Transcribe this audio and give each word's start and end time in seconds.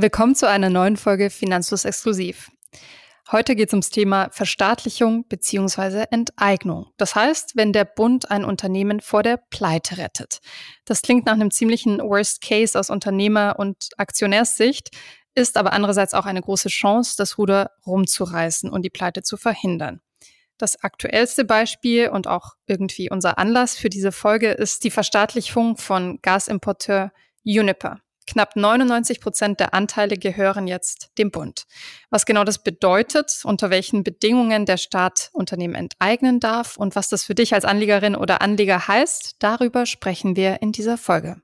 Willkommen 0.00 0.36
zu 0.36 0.48
einer 0.48 0.70
neuen 0.70 0.96
Folge 0.96 1.28
Finanzlos 1.28 1.84
Exklusiv. 1.84 2.52
Heute 3.32 3.56
geht 3.56 3.70
es 3.70 3.72
ums 3.72 3.90
Thema 3.90 4.28
Verstaatlichung 4.30 5.26
bzw. 5.26 6.04
Enteignung. 6.12 6.92
Das 6.98 7.16
heißt, 7.16 7.56
wenn 7.56 7.72
der 7.72 7.84
Bund 7.84 8.30
ein 8.30 8.44
Unternehmen 8.44 9.00
vor 9.00 9.24
der 9.24 9.38
Pleite 9.50 9.98
rettet. 9.98 10.38
Das 10.84 11.02
klingt 11.02 11.26
nach 11.26 11.32
einem 11.32 11.50
ziemlichen 11.50 11.98
Worst 11.98 12.42
Case 12.42 12.78
aus 12.78 12.90
Unternehmer- 12.90 13.56
und 13.58 13.88
Aktionärssicht, 13.96 14.96
ist 15.34 15.56
aber 15.56 15.72
andererseits 15.72 16.14
auch 16.14 16.26
eine 16.26 16.42
große 16.42 16.68
Chance, 16.68 17.16
das 17.18 17.36
Ruder 17.36 17.72
rumzureißen 17.84 18.70
und 18.70 18.82
die 18.82 18.90
Pleite 18.90 19.24
zu 19.24 19.36
verhindern. 19.36 20.00
Das 20.58 20.80
aktuellste 20.84 21.44
Beispiel 21.44 22.10
und 22.10 22.28
auch 22.28 22.52
irgendwie 22.68 23.10
unser 23.10 23.36
Anlass 23.36 23.76
für 23.76 23.90
diese 23.90 24.12
Folge 24.12 24.52
ist 24.52 24.84
die 24.84 24.92
Verstaatlichung 24.92 25.76
von 25.76 26.20
Gasimporteur 26.22 27.10
Uniper. 27.44 27.98
Knapp 28.28 28.56
99 28.56 29.20
Prozent 29.20 29.58
der 29.58 29.72
Anteile 29.72 30.18
gehören 30.18 30.66
jetzt 30.66 31.10
dem 31.16 31.30
Bund. 31.30 31.64
Was 32.10 32.26
genau 32.26 32.44
das 32.44 32.62
bedeutet, 32.62 33.40
unter 33.44 33.70
welchen 33.70 34.04
Bedingungen 34.04 34.66
der 34.66 34.76
Staat 34.76 35.30
Unternehmen 35.32 35.74
enteignen 35.74 36.38
darf 36.38 36.76
und 36.76 36.94
was 36.94 37.08
das 37.08 37.24
für 37.24 37.34
dich 37.34 37.54
als 37.54 37.64
Anlegerin 37.64 38.14
oder 38.14 38.42
Anleger 38.42 38.86
heißt, 38.86 39.36
darüber 39.38 39.86
sprechen 39.86 40.36
wir 40.36 40.60
in 40.60 40.72
dieser 40.72 40.98
Folge. 40.98 41.40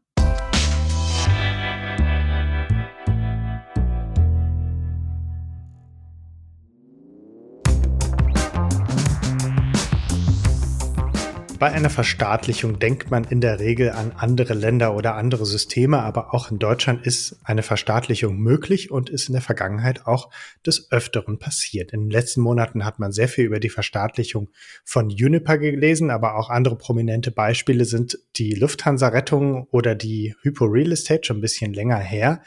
Bei 11.65 11.73
einer 11.73 11.89
Verstaatlichung 11.89 12.79
denkt 12.79 13.11
man 13.11 13.25
in 13.25 13.41
der 13.41 13.59
Regel 13.59 13.89
an 13.89 14.13
andere 14.17 14.53
Länder 14.53 14.95
oder 14.95 15.15
andere 15.15 15.47
Systeme, 15.47 16.01
aber 16.01 16.35
auch 16.35 16.51
in 16.51 16.59
Deutschland 16.59 17.07
ist 17.07 17.39
eine 17.43 17.63
Verstaatlichung 17.63 18.37
möglich 18.37 18.91
und 18.91 19.09
ist 19.09 19.31
in 19.31 19.33
der 19.33 19.41
Vergangenheit 19.41 20.07
auch 20.07 20.29
des 20.67 20.93
Öfteren 20.93 21.39
passiert. 21.39 21.95
In 21.95 22.01
den 22.03 22.11
letzten 22.11 22.43
Monaten 22.43 22.85
hat 22.85 22.99
man 22.99 23.13
sehr 23.13 23.29
viel 23.29 23.47
über 23.47 23.61
die 23.61 23.71
Verstaatlichung 23.71 24.51
von 24.85 25.07
Uniper 25.07 25.57
gelesen, 25.57 26.11
aber 26.11 26.35
auch 26.37 26.51
andere 26.51 26.77
prominente 26.77 27.31
Beispiele 27.31 27.87
sind 27.87 28.19
die 28.37 28.53
Lufthansa-Rettung 28.53 29.67
oder 29.71 29.95
die 29.95 30.35
Hypo 30.43 30.67
Real 30.67 30.93
Estate 30.93 31.25
schon 31.25 31.39
ein 31.39 31.41
bisschen 31.41 31.73
länger 31.73 31.97
her. 31.97 32.43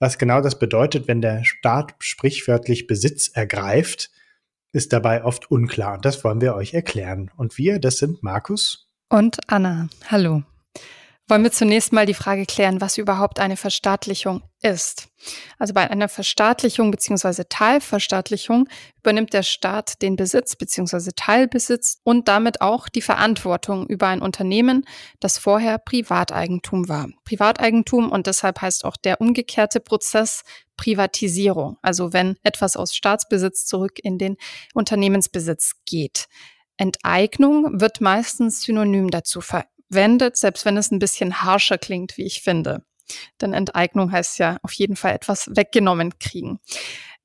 Was 0.00 0.18
genau 0.18 0.40
das 0.40 0.58
bedeutet, 0.58 1.06
wenn 1.06 1.20
der 1.20 1.44
Staat 1.44 1.94
sprichwörtlich 2.00 2.88
Besitz 2.88 3.28
ergreift, 3.28 4.10
ist 4.76 4.92
dabei 4.92 5.24
oft 5.24 5.50
unklar. 5.50 5.94
Und 5.94 6.04
das 6.04 6.22
wollen 6.22 6.40
wir 6.40 6.54
euch 6.54 6.74
erklären. 6.74 7.30
Und 7.36 7.56
wir, 7.58 7.78
das 7.80 7.96
sind 7.96 8.22
Markus 8.22 8.86
und 9.08 9.38
Anna. 9.46 9.88
Hallo. 10.10 10.42
Wollen 11.28 11.42
wir 11.42 11.50
zunächst 11.50 11.92
mal 11.92 12.06
die 12.06 12.14
Frage 12.14 12.46
klären, 12.46 12.80
was 12.80 12.98
überhaupt 12.98 13.40
eine 13.40 13.56
Verstaatlichung 13.56 14.44
ist. 14.62 15.08
Also 15.58 15.74
bei 15.74 15.90
einer 15.90 16.08
Verstaatlichung 16.08 16.92
bzw. 16.92 17.42
Teilverstaatlichung 17.48 18.68
übernimmt 19.00 19.32
der 19.32 19.42
Staat 19.42 20.02
den 20.02 20.14
Besitz 20.14 20.54
bzw. 20.54 21.10
Teilbesitz 21.16 21.98
und 22.04 22.28
damit 22.28 22.60
auch 22.60 22.88
die 22.88 23.02
Verantwortung 23.02 23.88
über 23.88 24.06
ein 24.06 24.22
Unternehmen, 24.22 24.84
das 25.18 25.36
vorher 25.36 25.78
Privateigentum 25.78 26.88
war. 26.88 27.08
Privateigentum 27.24 28.12
und 28.12 28.28
deshalb 28.28 28.60
heißt 28.60 28.84
auch 28.84 28.96
der 28.96 29.20
umgekehrte 29.20 29.80
Prozess 29.80 30.44
Privatisierung, 30.76 31.78
also 31.82 32.12
wenn 32.12 32.36
etwas 32.42 32.76
aus 32.76 32.94
Staatsbesitz 32.94 33.66
zurück 33.66 33.98
in 34.02 34.18
den 34.18 34.36
Unternehmensbesitz 34.74 35.72
geht. 35.84 36.26
Enteignung 36.76 37.80
wird 37.80 38.00
meistens 38.00 38.62
synonym 38.62 39.10
dazu 39.10 39.40
verwendet, 39.40 40.36
selbst 40.36 40.64
wenn 40.64 40.76
es 40.76 40.90
ein 40.90 40.98
bisschen 40.98 41.42
harscher 41.42 41.78
klingt, 41.78 42.16
wie 42.16 42.24
ich 42.24 42.42
finde. 42.42 42.84
Denn 43.40 43.52
Enteignung 43.52 44.12
heißt 44.12 44.38
ja 44.38 44.58
auf 44.62 44.72
jeden 44.72 44.96
Fall 44.96 45.14
etwas 45.14 45.48
weggenommen 45.54 46.18
kriegen. 46.18 46.58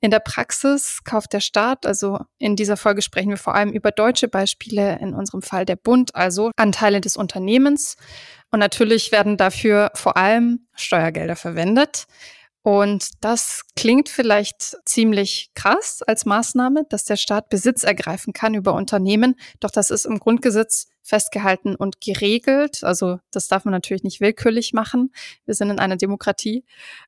In 0.03 0.09
der 0.09 0.19
Praxis 0.19 1.03
kauft 1.03 1.31
der 1.31 1.41
Staat, 1.41 1.85
also 1.85 2.19
in 2.39 2.55
dieser 2.55 2.75
Folge 2.75 3.03
sprechen 3.03 3.29
wir 3.29 3.37
vor 3.37 3.53
allem 3.53 3.71
über 3.71 3.91
deutsche 3.91 4.27
Beispiele, 4.27 4.97
in 4.99 5.13
unserem 5.13 5.43
Fall 5.43 5.63
der 5.63 5.75
Bund, 5.75 6.15
also 6.15 6.49
Anteile 6.55 7.01
des 7.01 7.17
Unternehmens. 7.17 7.97
Und 8.49 8.59
natürlich 8.59 9.11
werden 9.11 9.37
dafür 9.37 9.91
vor 9.93 10.17
allem 10.17 10.65
Steuergelder 10.73 11.35
verwendet. 11.35 12.07
Und 12.63 13.09
das 13.21 13.63
klingt 13.75 14.07
vielleicht 14.07 14.77
ziemlich 14.85 15.51
krass 15.55 16.03
als 16.05 16.25
Maßnahme, 16.25 16.85
dass 16.89 17.05
der 17.05 17.15
Staat 17.15 17.49
Besitz 17.49 17.83
ergreifen 17.83 18.33
kann 18.33 18.53
über 18.53 18.73
Unternehmen. 18.73 19.35
Doch 19.59 19.71
das 19.71 19.89
ist 19.89 20.05
im 20.05 20.19
Grundgesetz 20.19 20.87
festgehalten 21.01 21.75
und 21.75 22.01
geregelt. 22.01 22.83
Also 22.83 23.19
das 23.31 23.47
darf 23.47 23.65
man 23.65 23.71
natürlich 23.71 24.03
nicht 24.03 24.21
willkürlich 24.21 24.73
machen. 24.73 25.11
Wir 25.45 25.55
sind 25.55 25.71
in 25.71 25.79
einer 25.79 25.97
Demokratie. 25.97 26.63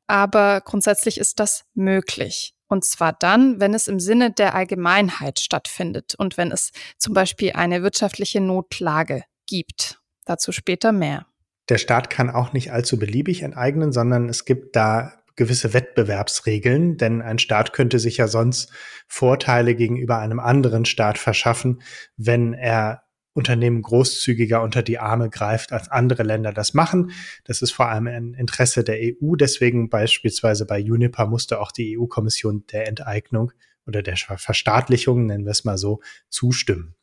Aber 0.08 0.62
grundsätzlich 0.62 1.20
ist 1.20 1.40
das 1.40 1.66
möglich. 1.76 2.56
Und 2.68 2.84
zwar 2.84 3.14
dann, 3.14 3.60
wenn 3.60 3.76
es 3.76 3.88
im 3.88 4.00
Sinne 4.00 4.32
der 4.32 4.56
Allgemeinheit 4.56 5.40
stattfindet 5.40 6.16
und 6.18 6.38
wenn 6.38 6.52
es 6.52 6.72
zum 6.98 7.14
Beispiel 7.14 7.52
eine 7.52 7.84
wirtschaftliche 7.84 8.42
Notlage 8.42 9.24
gibt. 9.46 10.02
Dazu 10.26 10.52
später 10.52 10.92
mehr. 10.92 11.28
Der 11.70 11.78
Staat 11.78 12.10
kann 12.10 12.32
auch 12.32 12.54
nicht 12.54 12.72
allzu 12.72 12.98
beliebig 12.98 13.44
enteignen, 13.44 13.92
sondern 13.92 14.28
es 14.28 14.46
gibt 14.46 14.76
da 14.76 15.23
gewisse 15.36 15.74
Wettbewerbsregeln, 15.74 16.98
denn 16.98 17.22
ein 17.22 17.40
Staat 17.40 17.74
könnte 17.74 18.00
sich 18.00 18.18
ja 18.18 18.28
sonst 18.28 18.72
Vorteile 19.08 19.76
gegenüber 19.76 20.20
einem 20.20 20.40
anderen 20.40 20.86
Staat 20.86 21.18
verschaffen, 21.18 21.82
wenn 22.18 22.54
er 22.54 23.04
Unternehmen 23.34 23.82
großzügiger 23.82 24.62
unter 24.62 24.84
die 24.84 25.00
Arme 25.00 25.30
greift, 25.30 25.72
als 25.74 25.90
andere 25.90 26.24
Länder 26.24 26.54
das 26.54 26.74
machen. 26.74 27.12
Das 27.46 27.62
ist 27.64 27.72
vor 27.72 27.90
allem 27.90 28.08
ein 28.08 28.34
Interesse 28.36 28.84
der 28.84 29.00
EU. 29.02 29.36
Deswegen 29.36 29.90
beispielsweise 29.90 30.66
bei 30.66 30.80
Uniper 30.80 31.26
musste 31.26 31.60
auch 31.60 31.72
die 31.72 31.98
EU-Kommission 31.98 32.66
der 32.72 32.88
Enteignung 32.88 33.52
oder 33.88 34.04
der 34.04 34.18
Verstaatlichung, 34.18 35.26
nennen 35.26 35.46
wir 35.46 35.52
es 35.52 35.66
mal 35.66 35.78
so, 35.78 36.02
zustimmen. 36.30 36.96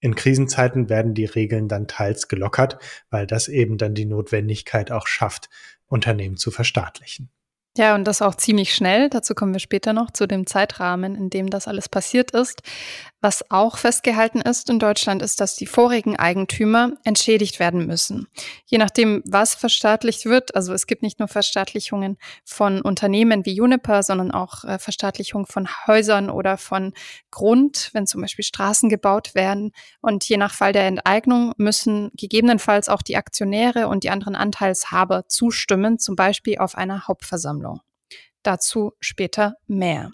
In 0.00 0.14
Krisenzeiten 0.14 0.88
werden 0.88 1.14
die 1.14 1.24
Regeln 1.24 1.68
dann 1.68 1.88
teils 1.88 2.28
gelockert, 2.28 2.78
weil 3.10 3.26
das 3.26 3.48
eben 3.48 3.78
dann 3.78 3.94
die 3.94 4.04
Notwendigkeit 4.04 4.92
auch 4.92 5.06
schafft, 5.06 5.48
Unternehmen 5.86 6.36
zu 6.36 6.50
verstaatlichen. 6.50 7.30
Ja, 7.76 7.94
und 7.94 8.04
das 8.04 8.22
auch 8.22 8.34
ziemlich 8.34 8.74
schnell. 8.74 9.08
Dazu 9.08 9.34
kommen 9.34 9.52
wir 9.52 9.60
später 9.60 9.92
noch 9.92 10.10
zu 10.10 10.26
dem 10.26 10.46
Zeitrahmen, 10.46 11.14
in 11.14 11.30
dem 11.30 11.48
das 11.48 11.68
alles 11.68 11.88
passiert 11.88 12.32
ist. 12.32 12.62
Was 13.20 13.50
auch 13.50 13.78
festgehalten 13.78 14.40
ist 14.40 14.70
in 14.70 14.78
Deutschland, 14.78 15.22
ist, 15.22 15.40
dass 15.40 15.56
die 15.56 15.66
vorigen 15.66 16.16
Eigentümer 16.16 16.92
entschädigt 17.04 17.58
werden 17.58 17.86
müssen. 17.86 18.28
Je 18.66 18.78
nachdem, 18.78 19.22
was 19.26 19.54
verstaatlicht 19.56 20.24
wird, 20.24 20.54
also 20.54 20.72
es 20.72 20.86
gibt 20.86 21.02
nicht 21.02 21.18
nur 21.18 21.26
Verstaatlichungen 21.26 22.16
von 22.44 22.80
Unternehmen 22.80 23.44
wie 23.44 23.54
Juniper, 23.54 24.04
sondern 24.04 24.30
auch 24.30 24.62
äh, 24.64 24.78
Verstaatlichung 24.78 25.46
von 25.46 25.68
Häusern 25.86 26.30
oder 26.30 26.58
von 26.58 26.94
Grund, 27.32 27.90
wenn 27.92 28.06
zum 28.06 28.20
Beispiel 28.20 28.44
Straßen 28.44 28.88
gebaut 28.88 29.34
werden. 29.34 29.72
Und 30.00 30.28
je 30.28 30.36
nach 30.36 30.54
Fall 30.54 30.72
der 30.72 30.86
Enteignung 30.86 31.52
müssen 31.56 32.10
gegebenenfalls 32.14 32.88
auch 32.88 33.02
die 33.02 33.16
Aktionäre 33.16 33.88
und 33.88 34.04
die 34.04 34.10
anderen 34.10 34.36
Anteilshaber 34.36 35.26
zustimmen, 35.26 35.98
zum 35.98 36.14
Beispiel 36.14 36.58
auf 36.58 36.76
einer 36.76 37.06
Hauptversammlung. 37.08 37.67
Dazu 38.42 38.92
später 39.00 39.54
mehr. 39.66 40.10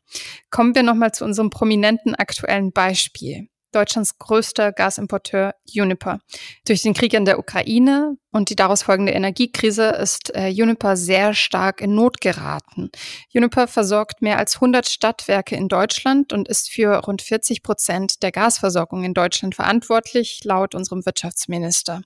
Kommen 0.51 0.75
wir 0.75 0.83
nochmal 0.83 1.13
zu 1.13 1.25
unserem 1.25 1.51
prominenten 1.51 2.15
aktuellen 2.15 2.73
Beispiel. 2.73 3.49
Deutschlands 3.75 4.19
größter 4.19 4.73
Gasimporteur 4.73 5.55
Uniper. 5.75 6.21
Durch 6.67 6.83
den 6.83 6.95
Krieg 6.95 7.13
in 7.13 7.25
der 7.25 7.39
Ukraine 7.39 8.17
und 8.31 8.51
die 8.51 8.57
daraus 8.57 8.83
folgende 8.83 9.13
Energiekrise 9.13 9.89
ist 9.91 10.35
äh, 10.35 10.51
Uniper 10.51 10.97
sehr 10.97 11.35
stark 11.35 11.81
in 11.81 11.95
Not 11.95 12.21
geraten. 12.21 12.91
Uniper 13.35 13.67
versorgt 13.67 14.23
mehr 14.23 14.39
als 14.39 14.57
100 14.57 14.89
Stadtwerke 14.89 15.57
in 15.57 15.69
Deutschland 15.69 16.33
und 16.33 16.49
ist 16.49 16.71
für 16.71 16.99
rund 17.05 17.23
40 17.23 17.63
Prozent 17.63 18.23
der 18.23 18.33
Gasversorgung 18.33 19.05
in 19.05 19.15
Deutschland 19.15 19.55
verantwortlich, 19.55 20.41
laut 20.45 20.75
unserem 20.75 21.05
Wirtschaftsminister. 21.05 22.03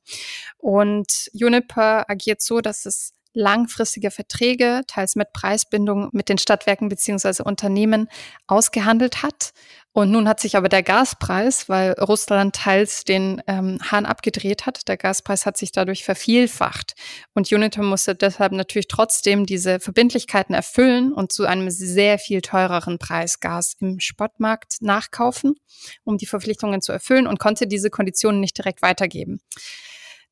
Und 0.57 1.29
Uniper 1.35 2.09
agiert 2.09 2.41
so, 2.41 2.61
dass 2.61 2.87
es 2.87 3.13
langfristige 3.33 4.11
Verträge, 4.11 4.83
teils 4.87 5.17
mit 5.17 5.33
Preisbindung 5.33 6.09
mit 6.13 6.29
den 6.29 6.39
Stadtwerken 6.39 6.89
beziehungsweise 6.89 7.45
Unternehmen 7.45 8.09
ausgehandelt 8.47 9.23
hat. 9.23 9.53
Und 9.93 10.13
nun 10.13 10.29
hat 10.29 10.39
sich 10.39 10.57
aber 10.57 10.69
der 10.69 10.85
Gaspreis, 10.85 11.69
weil 11.69 11.93
Russland 11.95 12.55
teils 12.55 13.03
den 13.03 13.43
ähm, 13.49 13.79
Hahn 13.83 14.07
abgedreht 14.07 14.65
hat, 14.65 14.87
der 14.87 14.97
Gaspreis 14.97 15.45
hat 15.45 15.57
sich 15.57 15.73
dadurch 15.73 16.05
vervielfacht. 16.05 16.95
Und 17.35 17.51
Unitor 17.51 17.85
musste 17.85 18.15
deshalb 18.15 18.53
natürlich 18.53 18.87
trotzdem 18.87 19.45
diese 19.45 19.81
Verbindlichkeiten 19.81 20.55
erfüllen 20.55 21.13
und 21.13 21.33
zu 21.33 21.47
einem 21.47 21.71
sehr 21.71 22.19
viel 22.19 22.43
teureren 22.43 22.99
Preis 22.99 23.41
Gas 23.41 23.77
im 23.81 23.99
Spotmarkt 23.99 24.77
nachkaufen, 24.81 25.57
um 26.05 26.17
die 26.17 26.27
Verpflichtungen 26.27 26.81
zu 26.81 26.93
erfüllen 26.93 27.27
und 27.27 27.41
konnte 27.41 27.67
diese 27.67 27.91
Konditionen 27.91 28.41
nicht 28.41 28.57
direkt 28.57 28.83
weitergeben. 28.83 29.41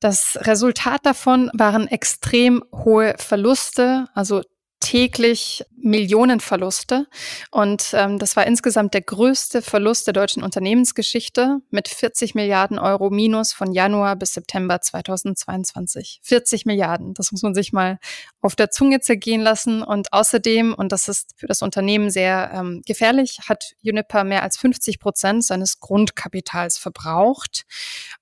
Das 0.01 0.37
Resultat 0.43 1.07
davon 1.07 1.51
waren 1.55 1.89
extrem 1.89 2.63
hohe 2.73 3.15
Verluste, 3.19 4.09
also 4.15 4.43
täglich 4.87 5.65
Millionenverluste. 5.77 7.07
Und 7.51 7.91
ähm, 7.93 8.21
das 8.21 8.37
war 8.37 8.47
insgesamt 8.47 8.95
der 8.95 9.01
größte 9.01 9.61
Verlust 9.61 10.07
der 10.07 10.13
deutschen 10.15 10.45
Unternehmensgeschichte 10.45 11.59
mit 11.71 11.89
40 11.89 12.37
Milliarden 12.37 12.79
Euro 12.79 13.11
Minus 13.11 13.53
von 13.53 13.73
Januar 13.73 14.15
bis 14.15 14.35
September 14.35 14.81
2022. 14.81 16.21
40 16.23 16.67
Milliarden, 16.67 17.15
das 17.15 17.33
muss 17.33 17.43
man 17.43 17.55
sich 17.55 17.73
mal 17.73 17.99
auf 18.41 18.55
der 18.55 18.71
Zunge 18.71 19.01
zergehen 19.01 19.41
lassen. 19.41 19.83
Und 19.83 20.13
außerdem, 20.13 20.73
und 20.73 20.93
das 20.93 21.09
ist 21.09 21.35
für 21.37 21.49
das 21.49 21.63
Unternehmen 21.63 22.11
sehr 22.11 22.53
ähm, 22.55 22.83
gefährlich, 22.87 23.41
hat 23.49 23.75
Uniper 23.85 24.23
mehr 24.23 24.45
als 24.45 24.57
50 24.57 25.01
Prozent 25.01 25.45
seines 25.45 25.81
Grundkapitals 25.81 26.79
verbraucht. 26.79 27.65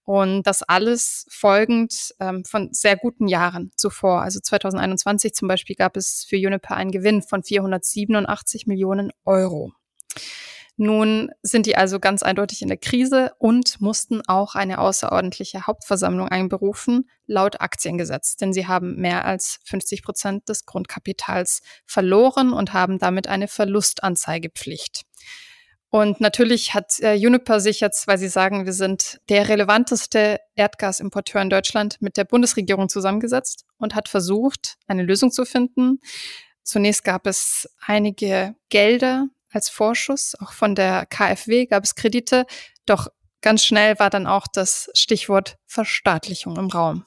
Und 0.05 0.43
das 0.47 0.63
alles 0.63 1.27
folgend 1.31 2.15
ähm, 2.21 2.45
von 2.45 2.73
sehr 2.73 2.97
guten 2.97 3.27
Jahren 3.27 3.71
zuvor. 3.77 4.23
Also 4.23 4.41
2021 4.41 5.35
zum 5.35 5.49
Beispiel 5.49 5.77
gab 5.77 5.97
es 5.97 6.25
für 6.29 6.37
Uniper 6.55 6.77
einen 6.77 6.91
Gewinn 6.91 7.23
von 7.23 7.43
487 7.43 8.67
Millionen 8.67 9.11
Euro. 9.25 9.73
Nun 10.77 11.31
sind 11.43 11.67
die 11.67 11.77
also 11.77 12.01
ganz 12.01 12.25
eindeutig 12.25 12.61
in 12.61 12.69
der 12.69 12.77
Krise 12.77 13.33
und 13.39 13.81
mussten 13.81 14.23
auch 14.27 14.57
eine 14.57 14.79
außerordentliche 14.79 15.69
Hauptversammlung 15.69 16.27
einberufen, 16.29 17.09
laut 17.27 17.61
Aktiengesetz, 17.61 18.35
denn 18.37 18.53
sie 18.53 18.67
haben 18.67 18.97
mehr 18.97 19.25
als 19.25 19.61
50 19.67 20.03
Prozent 20.03 20.49
des 20.49 20.67
Grundkapitals 20.67 21.63
verloren 21.87 22.53
und 22.53 22.73
haben 22.73 22.99
damit 22.99 23.29
eine 23.29 23.47
Verlustanzeigepflicht. 23.47 25.03
Und 25.95 26.21
natürlich 26.21 26.75
hat 26.75 26.99
äh, 27.03 27.15
Uniper 27.15 27.61
sich 27.61 27.79
jetzt, 27.79 28.09
weil 28.09 28.19
sie 28.19 28.27
sagen, 28.27 28.67
wir 28.67 28.73
sind 28.73 29.21
der 29.29 29.49
relevanteste 29.49 30.41
Erdgasimporteur 30.57 31.41
in 31.41 31.51
Deutschland, 31.51 31.99
mit 32.01 32.17
der 32.17 32.25
Bundesregierung 32.25 32.89
zusammengesetzt 32.89 33.65
und 33.79 33.95
hat 33.95 34.09
versucht, 34.09 34.75
eine 34.89 35.05
Lösung 35.05 35.31
zu 35.31 35.45
finden. 35.45 36.01
Zunächst 36.65 37.05
gab 37.05 37.29
es 37.29 37.69
einige 37.79 38.57
Gelder 38.71 39.29
als 39.53 39.69
Vorschuss, 39.69 40.35
auch 40.41 40.51
von 40.51 40.75
der 40.75 41.07
KfW 41.07 41.67
gab 41.67 41.85
es 41.85 41.95
Kredite, 41.95 42.45
doch 42.87 43.07
ganz 43.41 43.63
schnell 43.63 43.97
war 44.01 44.11
dann 44.11 44.27
auch 44.27 44.49
das 44.53 44.91
Stichwort 44.95 45.59
Verstaatlichung 45.65 46.57
im 46.57 46.71
Raum. 46.71 47.05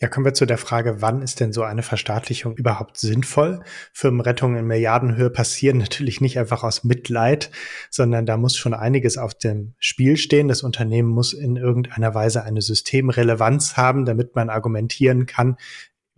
Ja, 0.00 0.08
kommen 0.08 0.24
wir 0.24 0.34
zu 0.34 0.46
der 0.46 0.58
Frage, 0.58 1.02
wann 1.02 1.22
ist 1.22 1.40
denn 1.40 1.52
so 1.52 1.62
eine 1.62 1.82
Verstaatlichung 1.82 2.56
überhaupt 2.56 2.98
sinnvoll? 2.98 3.62
Firmenrettungen 3.92 4.58
in 4.58 4.66
Milliardenhöhe 4.66 5.30
passieren 5.30 5.78
natürlich 5.90 6.20
nicht 6.20 6.38
einfach 6.38 6.62
aus 6.62 6.84
Mitleid, 6.84 7.50
sondern 7.90 8.26
da 8.26 8.36
muss 8.36 8.56
schon 8.56 8.74
einiges 8.74 9.18
auf 9.18 9.34
dem 9.34 9.74
Spiel 9.78 10.16
stehen. 10.16 10.48
Das 10.48 10.62
Unternehmen 10.62 11.08
muss 11.08 11.32
in 11.32 11.56
irgendeiner 11.56 12.14
Weise 12.14 12.44
eine 12.44 12.62
Systemrelevanz 12.62 13.76
haben, 13.76 14.04
damit 14.04 14.34
man 14.34 14.50
argumentieren 14.50 15.26
kann, 15.26 15.56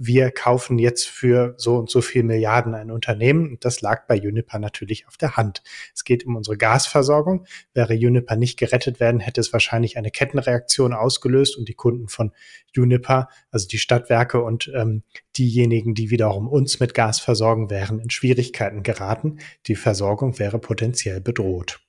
wir 0.05 0.33
kaufen 0.33 0.81
jetzt 0.81 1.09
für 1.09 1.55
so 1.59 1.77
und 1.77 1.89
so 1.89 2.01
viel 2.01 2.25
Milliarden 2.25 2.75
ein 2.75 2.91
Unternehmen. 2.91 3.49
Und 3.51 3.65
das 3.65 3.83
lag 3.83 4.09
bei 4.09 4.21
Uniper 4.21 4.59
natürlich 4.59 5.07
auf 5.07 5.17
der 5.17 5.37
Hand. 5.37 5.63
Es 5.95 6.03
geht 6.03 6.27
um 6.27 6.35
unsere 6.35 6.57
Gasversorgung. 6.57 7.47
Wäre 7.73 7.95
Uniper 7.95 8.35
nicht 8.35 8.59
gerettet 8.59 8.99
werden, 8.99 9.21
hätte 9.21 9.41
es 9.41 9.53
wahrscheinlich 9.53 9.97
eine 9.97 10.11
Kettenreaktion 10.11 10.93
ausgelöst 10.93 11.57
und 11.57 11.69
die 11.69 11.75
Kunden 11.75 12.09
von 12.09 12.33
Uniper, 12.77 13.29
also 13.53 13.69
die 13.69 13.79
Stadtwerke 13.79 14.43
und 14.43 14.73
ähm, 14.75 15.05
diejenigen, 15.39 15.95
die 15.95 16.11
wiederum 16.11 16.49
uns 16.49 16.81
mit 16.81 16.95
Gas 16.95 17.21
versorgen, 17.21 17.71
wären 17.71 18.01
in 18.01 18.11
Schwierigkeiten 18.11 18.83
geraten. 18.83 19.39
Die 19.67 19.77
Versorgung 19.77 20.39
wäre 20.41 20.59
potenziell 20.59 21.21
bedroht. 21.21 21.81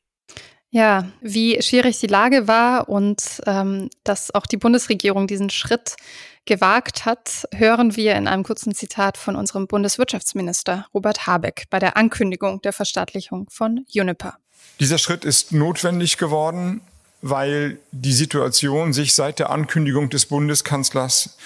Ja, 0.73 1.07
wie 1.21 1.61
schwierig 1.61 1.99
die 1.99 2.07
Lage 2.07 2.47
war 2.47 2.89
und 2.89 3.21
ähm, 3.45 3.91
dass 4.03 4.33
auch 4.33 4.47
die 4.47 4.57
Bundesregierung 4.57 5.27
diesen 5.27 5.51
Schritt 5.51 5.97
gewagt 6.45 7.05
hat, 7.05 7.47
hören 7.53 7.95
wir 7.95 8.15
in 8.15 8.27
einem 8.27 8.41
kurzen 8.41 8.73
Zitat 8.73 9.19
von 9.19 9.35
unserem 9.35 9.67
Bundeswirtschaftsminister 9.67 10.87
Robert 10.91 11.27
Habeck 11.27 11.65
bei 11.69 11.77
der 11.77 11.95
Ankündigung 11.95 12.59
der 12.63 12.73
Verstaatlichung 12.73 13.47
von 13.51 13.85
Uniper. 13.93 14.39
Dieser 14.79 14.97
Schritt 14.97 15.25
ist 15.25 15.51
notwendig 15.51 16.17
geworden, 16.17 16.81
weil 17.21 17.77
die 17.91 18.11
Situation 18.11 18.93
sich 18.93 19.13
seit 19.13 19.37
der 19.37 19.51
Ankündigung 19.51 20.09
des 20.09 20.25
Bundeskanzlers 20.25 21.37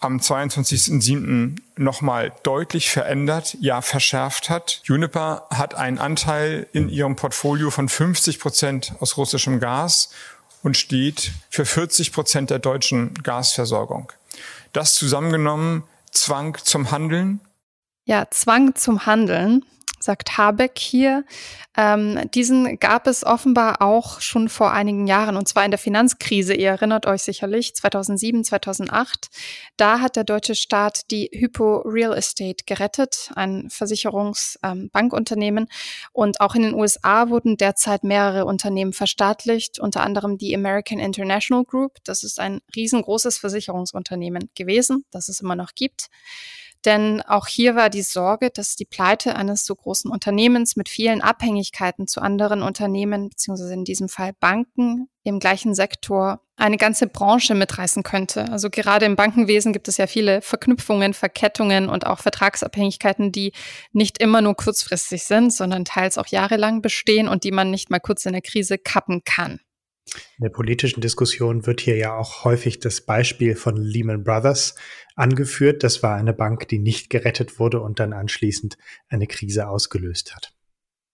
am 0.00 0.18
22.07. 0.18 1.56
nochmal 1.76 2.32
deutlich 2.42 2.90
verändert, 2.90 3.56
ja 3.60 3.82
verschärft 3.82 4.50
hat. 4.50 4.80
Juniper 4.84 5.46
hat 5.50 5.74
einen 5.74 5.98
Anteil 5.98 6.66
in 6.72 6.88
ihrem 6.88 7.16
Portfolio 7.16 7.70
von 7.70 7.88
50 7.88 8.40
Prozent 8.40 8.94
aus 9.00 9.16
russischem 9.16 9.60
Gas 9.60 10.10
und 10.62 10.76
steht 10.76 11.32
für 11.50 11.64
40 11.64 12.12
Prozent 12.12 12.50
der 12.50 12.58
deutschen 12.58 13.14
Gasversorgung. 13.22 14.12
Das 14.72 14.94
zusammengenommen 14.94 15.84
Zwang 16.10 16.56
zum 16.62 16.90
Handeln? 16.90 17.40
Ja, 18.04 18.26
Zwang 18.30 18.74
zum 18.74 19.06
Handeln 19.06 19.64
sagt 20.02 20.38
Habeck 20.38 20.78
hier. 20.78 21.24
Ähm, 21.76 22.18
diesen 22.34 22.78
gab 22.78 23.06
es 23.06 23.24
offenbar 23.24 23.82
auch 23.82 24.20
schon 24.20 24.48
vor 24.48 24.72
einigen 24.72 25.06
Jahren, 25.06 25.36
und 25.36 25.46
zwar 25.46 25.64
in 25.64 25.70
der 25.70 25.78
Finanzkrise. 25.78 26.54
Ihr 26.54 26.70
erinnert 26.70 27.06
euch 27.06 27.22
sicherlich, 27.22 27.74
2007, 27.74 28.44
2008. 28.44 29.28
Da 29.76 30.00
hat 30.00 30.16
der 30.16 30.24
deutsche 30.24 30.54
Staat 30.54 31.10
die 31.10 31.30
Hypo 31.32 31.82
Real 31.84 32.16
Estate 32.16 32.64
gerettet, 32.66 33.30
ein 33.36 33.68
Versicherungsbankunternehmen. 33.70 35.64
Ähm, 35.64 35.70
und 36.12 36.40
auch 36.40 36.54
in 36.54 36.62
den 36.62 36.74
USA 36.74 37.28
wurden 37.28 37.56
derzeit 37.56 38.02
mehrere 38.02 38.46
Unternehmen 38.46 38.92
verstaatlicht, 38.92 39.78
unter 39.78 40.02
anderem 40.02 40.38
die 40.38 40.54
American 40.54 40.98
International 40.98 41.64
Group. 41.64 41.98
Das 42.04 42.24
ist 42.24 42.40
ein 42.40 42.60
riesengroßes 42.74 43.38
Versicherungsunternehmen 43.38 44.50
gewesen, 44.54 45.04
das 45.10 45.28
es 45.28 45.40
immer 45.40 45.56
noch 45.56 45.74
gibt. 45.74 46.08
Denn 46.84 47.20
auch 47.22 47.46
hier 47.46 47.76
war 47.76 47.90
die 47.90 48.02
Sorge, 48.02 48.50
dass 48.50 48.74
die 48.74 48.86
Pleite 48.86 49.36
eines 49.36 49.66
so 49.66 49.74
großen 49.74 50.10
Unternehmens 50.10 50.76
mit 50.76 50.88
vielen 50.88 51.20
Abhängigkeiten 51.20 52.06
zu 52.06 52.22
anderen 52.22 52.62
Unternehmen, 52.62 53.28
beziehungsweise 53.28 53.74
in 53.74 53.84
diesem 53.84 54.08
Fall 54.08 54.32
Banken 54.40 55.08
im 55.22 55.38
gleichen 55.38 55.74
Sektor, 55.74 56.40
eine 56.56 56.78
ganze 56.78 57.06
Branche 57.06 57.54
mitreißen 57.54 58.02
könnte. 58.02 58.50
Also 58.50 58.70
gerade 58.70 59.06
im 59.06 59.16
Bankenwesen 59.16 59.72
gibt 59.72 59.88
es 59.88 59.98
ja 59.98 60.06
viele 60.06 60.40
Verknüpfungen, 60.40 61.12
Verkettungen 61.12 61.88
und 61.88 62.06
auch 62.06 62.20
Vertragsabhängigkeiten, 62.20 63.32
die 63.32 63.52
nicht 63.92 64.18
immer 64.18 64.40
nur 64.40 64.54
kurzfristig 64.54 65.24
sind, 65.24 65.52
sondern 65.52 65.84
teils 65.84 66.16
auch 66.16 66.26
jahrelang 66.26 66.80
bestehen 66.80 67.28
und 67.28 67.44
die 67.44 67.52
man 67.52 67.70
nicht 67.70 67.90
mal 67.90 68.00
kurz 68.00 68.24
in 68.24 68.32
der 68.32 68.42
Krise 68.42 68.78
kappen 68.78 69.22
kann. 69.24 69.60
In 70.38 70.44
der 70.44 70.50
politischen 70.50 71.00
Diskussion 71.00 71.66
wird 71.66 71.80
hier 71.80 71.96
ja 71.96 72.16
auch 72.16 72.44
häufig 72.44 72.80
das 72.80 73.00
Beispiel 73.00 73.56
von 73.56 73.76
Lehman 73.76 74.24
Brothers 74.24 74.74
angeführt. 75.14 75.82
Das 75.82 76.02
war 76.02 76.16
eine 76.16 76.32
Bank, 76.32 76.68
die 76.68 76.78
nicht 76.78 77.10
gerettet 77.10 77.58
wurde 77.58 77.80
und 77.80 78.00
dann 78.00 78.12
anschließend 78.12 78.76
eine 79.08 79.26
Krise 79.26 79.68
ausgelöst 79.68 80.34
hat. 80.34 80.52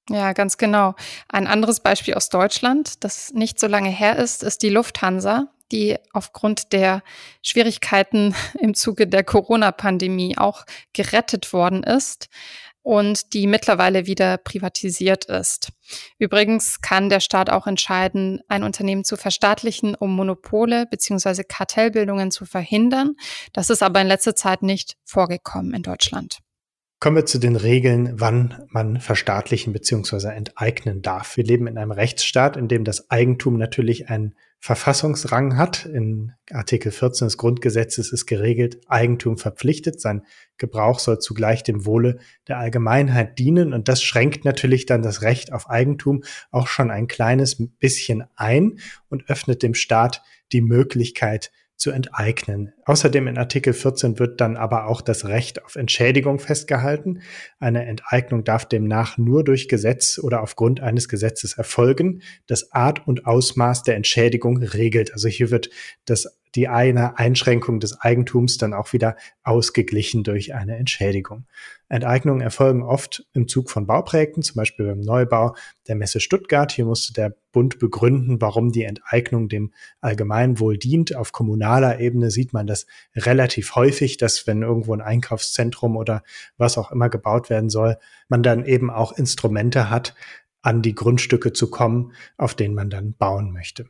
Ja, 0.09 0.33
ganz 0.33 0.57
genau. 0.57 0.95
Ein 1.29 1.47
anderes 1.47 1.81
Beispiel 1.81 2.15
aus 2.15 2.29
Deutschland, 2.29 3.03
das 3.03 3.33
nicht 3.33 3.59
so 3.59 3.67
lange 3.67 3.91
her 3.91 4.17
ist, 4.17 4.45
ist 4.45 4.63
die 4.63 4.69
Lufthansa, 4.69 5.49
die 5.73 5.97
aufgrund 6.13 6.73
der 6.73 7.03
Schwierigkeiten 7.43 8.35
im 8.61 8.75
Zuge 8.75 9.07
der 9.07 9.25
Corona-Pandemie 9.25 10.39
auch 10.39 10.65
gerettet 10.93 11.53
worden 11.53 11.83
ist 11.83 12.29
und 12.87 13.33
die 13.33 13.49
mittlerweile 13.49 14.07
wieder 14.07 14.37
privatisiert 14.37 15.25
ist. 15.25 15.73
Übrigens 16.21 16.81
kann 16.81 17.09
der 17.09 17.19
Staat 17.19 17.51
auch 17.51 17.67
entscheiden, 17.67 18.43
ein 18.47 18.63
Unternehmen 18.63 19.03
zu 19.03 19.17
verstaatlichen, 19.17 19.97
um 19.97 20.15
Monopole 20.15 20.87
bzw. 20.89 21.43
Kartellbildungen 21.43 22.31
zu 22.31 22.47
verhindern. 22.47 23.17
Das 23.53 23.71
ist 23.71 23.83
aber 23.83 24.01
in 24.03 24.07
letzter 24.07 24.37
Zeit 24.37 24.63
nicht 24.63 24.97
vorgekommen 25.05 25.75
in 25.75 25.83
Deutschland. 25.83 26.39
Kommen 27.01 27.17
wir 27.17 27.27
zu 27.27 27.39
den 27.39 27.57
Regeln, 27.57 28.21
wann 28.21 28.69
man 28.69 29.01
verstaatlichen 29.01 29.73
bzw. 29.73 30.29
enteignen 30.29 31.03
darf. 31.03 31.37
Wir 31.37 31.45
leben 31.45 31.67
in 31.67 31.79
einem 31.79 31.91
Rechtsstaat, 31.91 32.57
in 32.57 32.69
dem 32.69 32.85
das 32.85 33.11
Eigentum 33.11 33.59
natürlich 33.59 34.11
einen 34.11 34.37
Verfassungsrang 34.67 35.57
hat. 35.57 35.87
In 35.87 36.33
Artikel 36.51 36.91
14 36.91 37.29
des 37.29 37.39
Grundgesetzes 37.39 38.13
ist 38.13 38.27
geregelt, 38.27 38.81
Eigentum 38.89 39.39
verpflichtet, 39.39 40.01
sein 40.01 40.23
Gebrauch 40.57 40.99
soll 40.99 41.21
zugleich 41.21 41.63
dem 41.63 41.87
Wohle 41.87 42.19
der 42.49 42.59
Allgemeinheit 42.59 43.39
dienen. 43.39 43.73
Und 43.73 43.87
das 43.87 44.03
schränkt 44.03 44.45
natürlich 44.45 44.85
dann 44.85 45.03
das 45.03 45.23
Recht 45.23 45.53
auf 45.53 45.71
Eigentum 45.71 46.25
auch 46.51 46.67
schon 46.67 46.91
ein 46.91 47.07
kleines 47.07 47.65
bisschen 47.79 48.25
ein 48.35 48.81
und 49.09 49.31
öffnet 49.31 49.63
dem 49.63 49.75
Staat 49.75 50.23
die 50.51 50.63
Möglichkeit, 50.63 51.53
zu 51.77 51.91
enteignen. 51.91 52.73
Außerdem 52.85 53.29
in 53.29 53.39
Artikel 53.39 53.73
14 53.73 54.19
wird 54.19 54.41
dann 54.41 54.57
aber 54.57 54.87
auch 54.87 55.01
das 55.01 55.27
Recht 55.27 55.65
auf 55.65 55.77
Entschädigung 55.77 56.39
festgehalten. 56.39 57.21
Eine 57.59 57.85
Enteignung 57.87 58.45
darf 58.45 58.65
demnach 58.67 59.19
nur 59.19 59.45
durch 59.45 59.69
Gesetz 59.69 60.19
oder 60.19 60.43
aufgrund 60.43 60.81
eines 60.81 61.09
Gesetzes 61.09 61.59
erfolgen, 61.59 62.23
das 62.47 62.73
Art 62.73 63.07
und 63.07 63.27
Ausmaß 63.27 63.83
der 63.83 63.97
Entschädigung 63.97 64.57
regelt. 64.59 65.13
Also 65.13 65.29
hier 65.29 65.51
wird 65.51 65.71
das 66.07 66.39
die 66.57 66.69
eine 66.69 67.19
Einschränkung 67.19 67.79
des 67.79 68.01
Eigentums 68.01 68.57
dann 68.57 68.73
auch 68.73 68.93
wieder 68.93 69.17
ausgeglichen 69.43 70.25
durch 70.25 70.55
eine 70.55 70.77
Entschädigung. 70.77 71.47
Enteignungen 71.89 72.41
erfolgen 72.41 72.83
oft 72.83 73.27
im 73.33 73.47
Zug 73.47 73.71
von 73.71 73.87
Bauprojekten, 73.87 74.43
zum 74.43 74.57
Beispiel 74.57 74.87
beim 74.87 75.01
Neubau 75.01 75.55
der 75.87 75.95
Messe 75.95 76.19
Stuttgart. 76.19 76.73
Hier 76.73 76.87
musste 76.87 77.13
der 77.13 77.37
Bund 77.53 77.79
begründen, 77.79 78.41
warum 78.41 78.73
die 78.73 78.83
Enteignung 78.83 79.49
dem 79.49 79.73
Allgemeinwohl 80.01 80.79
dient. 80.79 81.15
Auf 81.15 81.31
kommunaler 81.31 82.01
Ebene 82.01 82.31
sieht 82.31 82.53
man 82.53 82.67
das 82.67 82.87
relativ 83.15 83.77
häufig, 83.77 84.17
dass 84.17 84.47
wenn 84.47 84.63
irgendwo 84.63 84.95
ein 84.95 85.03
Einkaufszentrum 85.03 85.97
oder 85.97 86.25
was 86.57 86.79
auch 86.79 86.91
immer 86.91 87.09
gebaut 87.09 87.51
werden 87.51 87.71
soll, 87.71 87.99
man 88.29 88.43
dann 88.43 88.65
eben 88.65 88.91
auch 88.91 89.13
Instrumente 89.13 89.91
hat, 89.91 90.15
an 90.63 90.83
die 90.83 90.97
Grundstücke 90.97 91.53
zu 91.53 91.71
kommen, 91.71 92.13
auf 92.37 92.55
denen 92.55 92.75
man 92.75 92.91
dann 92.91 93.15
bauen 93.15 93.53
möchte. 93.53 93.89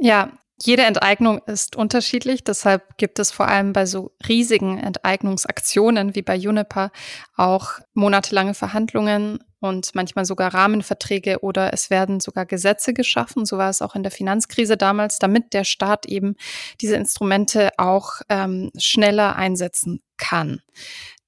Ja, 0.00 0.32
jede 0.62 0.82
Enteignung 0.82 1.38
ist 1.46 1.76
unterschiedlich, 1.76 2.44
deshalb 2.44 2.98
gibt 2.98 3.18
es 3.18 3.30
vor 3.30 3.48
allem 3.48 3.72
bei 3.72 3.86
so 3.86 4.12
riesigen 4.28 4.78
Enteignungsaktionen 4.78 6.14
wie 6.14 6.22
bei 6.22 6.36
Juniper 6.36 6.90
auch 7.36 7.80
monatelange 7.94 8.54
Verhandlungen 8.54 9.38
und 9.60 9.94
manchmal 9.94 10.24
sogar 10.24 10.52
Rahmenverträge 10.52 11.40
oder 11.40 11.72
es 11.72 11.90
werden 11.90 12.20
sogar 12.20 12.46
Gesetze 12.46 12.94
geschaffen. 12.94 13.44
So 13.44 13.58
war 13.58 13.70
es 13.70 13.82
auch 13.82 13.94
in 13.94 14.02
der 14.02 14.12
Finanzkrise 14.12 14.76
damals, 14.76 15.18
damit 15.18 15.52
der 15.52 15.64
Staat 15.64 16.06
eben 16.06 16.36
diese 16.80 16.96
Instrumente 16.96 17.70
auch 17.76 18.20
ähm, 18.28 18.70
schneller 18.76 19.36
einsetzen 19.36 20.02
kann. 20.16 20.60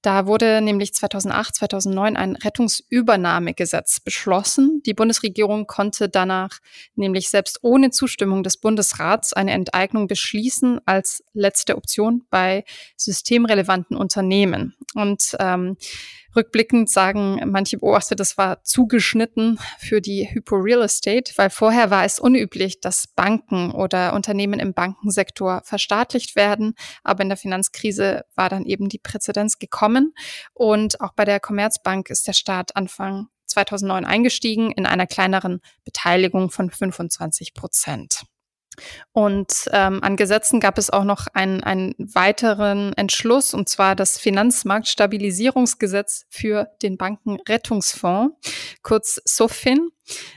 Da 0.02 0.26
wurde 0.26 0.61
nämlich 0.61 0.92
2008, 0.94 1.54
2009 1.54 2.16
ein 2.16 2.35
Rettungsübernahmegesetz 2.35 4.00
beschlossen. 4.00 4.82
Die 4.85 4.94
Bundesregierung 4.94 5.68
konnte 5.68 6.09
danach 6.09 6.59
nämlich 6.97 7.30
selbst 7.30 7.61
ohne 7.62 7.90
Zustimmung 7.90 8.42
des 8.42 8.56
Bundesrats 8.56 9.32
eine 9.32 9.52
Enteignung 9.52 10.09
beschließen 10.09 10.80
als 10.87 11.23
letzte 11.35 11.76
Option 11.76 12.25
bei 12.30 12.64
systemrelevanten 12.97 13.97
Unternehmen. 13.97 14.75
Und 14.94 15.37
ähm, 15.38 15.76
Rückblickend 16.35 16.89
sagen 16.89 17.41
manche 17.47 17.79
Beobachter, 17.79 18.17
das 18.17 18.39
war 18.39 18.62
zugeschnitten 18.62 19.59
für 19.79 20.01
die 20.01 20.29
Hypo 20.33 20.57
Real 20.57 20.83
Estate, 20.83 21.33
weil 21.37 21.51
vorher 21.51 21.91
war 21.91 22.05
es 22.05 22.19
unüblich, 22.19 22.81
dass 22.81 23.07
Banken 23.07 23.71
oder 23.71 24.15
Unternehmen 24.15 24.59
im 24.59 24.73
Bankensektor 24.73 25.62
verstaatlicht 25.65 26.35
werden. 26.35 26.75
Aber 27.05 27.23
in 27.23 27.29
der 27.29 27.37
Finanzkrise 27.37 28.25
war 28.35 28.49
dann 28.49 28.65
eben 28.65 28.89
die 28.89 28.99
Präzedenz 28.99 29.59
gekommen. 29.59 30.15
Und 30.55 31.01
auch 31.01 31.12
bei 31.12 31.25
der 31.25 31.41
Commerzbank 31.41 32.09
ist 32.09 32.27
der 32.27 32.33
Staat 32.33 32.77
Anfang 32.77 33.29
2009 33.47 34.05
eingestiegen 34.05 34.71
in 34.71 34.87
einer 34.87 35.07
kleineren 35.07 35.61
Beteiligung 35.85 36.51
von 36.51 36.71
25 36.71 37.53
Prozent. 37.53 38.25
Und 39.12 39.69
ähm, 39.73 40.02
an 40.02 40.17
Gesetzen 40.17 40.61
gab 40.61 40.79
es 40.79 40.91
auch 40.91 41.05
noch 41.05 41.26
einen, 41.33 41.62
einen 41.62 41.95
weiteren 41.99 42.93
Entschluss, 42.95 43.55
und 43.55 43.69
zwar 43.69 43.95
das 43.97 44.19
Finanzmarktstabilisierungsgesetz 44.19 46.26
für 46.29 46.69
den 46.83 46.97
Bankenrettungsfonds, 46.97 48.35
kurz 48.83 49.21
SOFIN. 49.25 49.88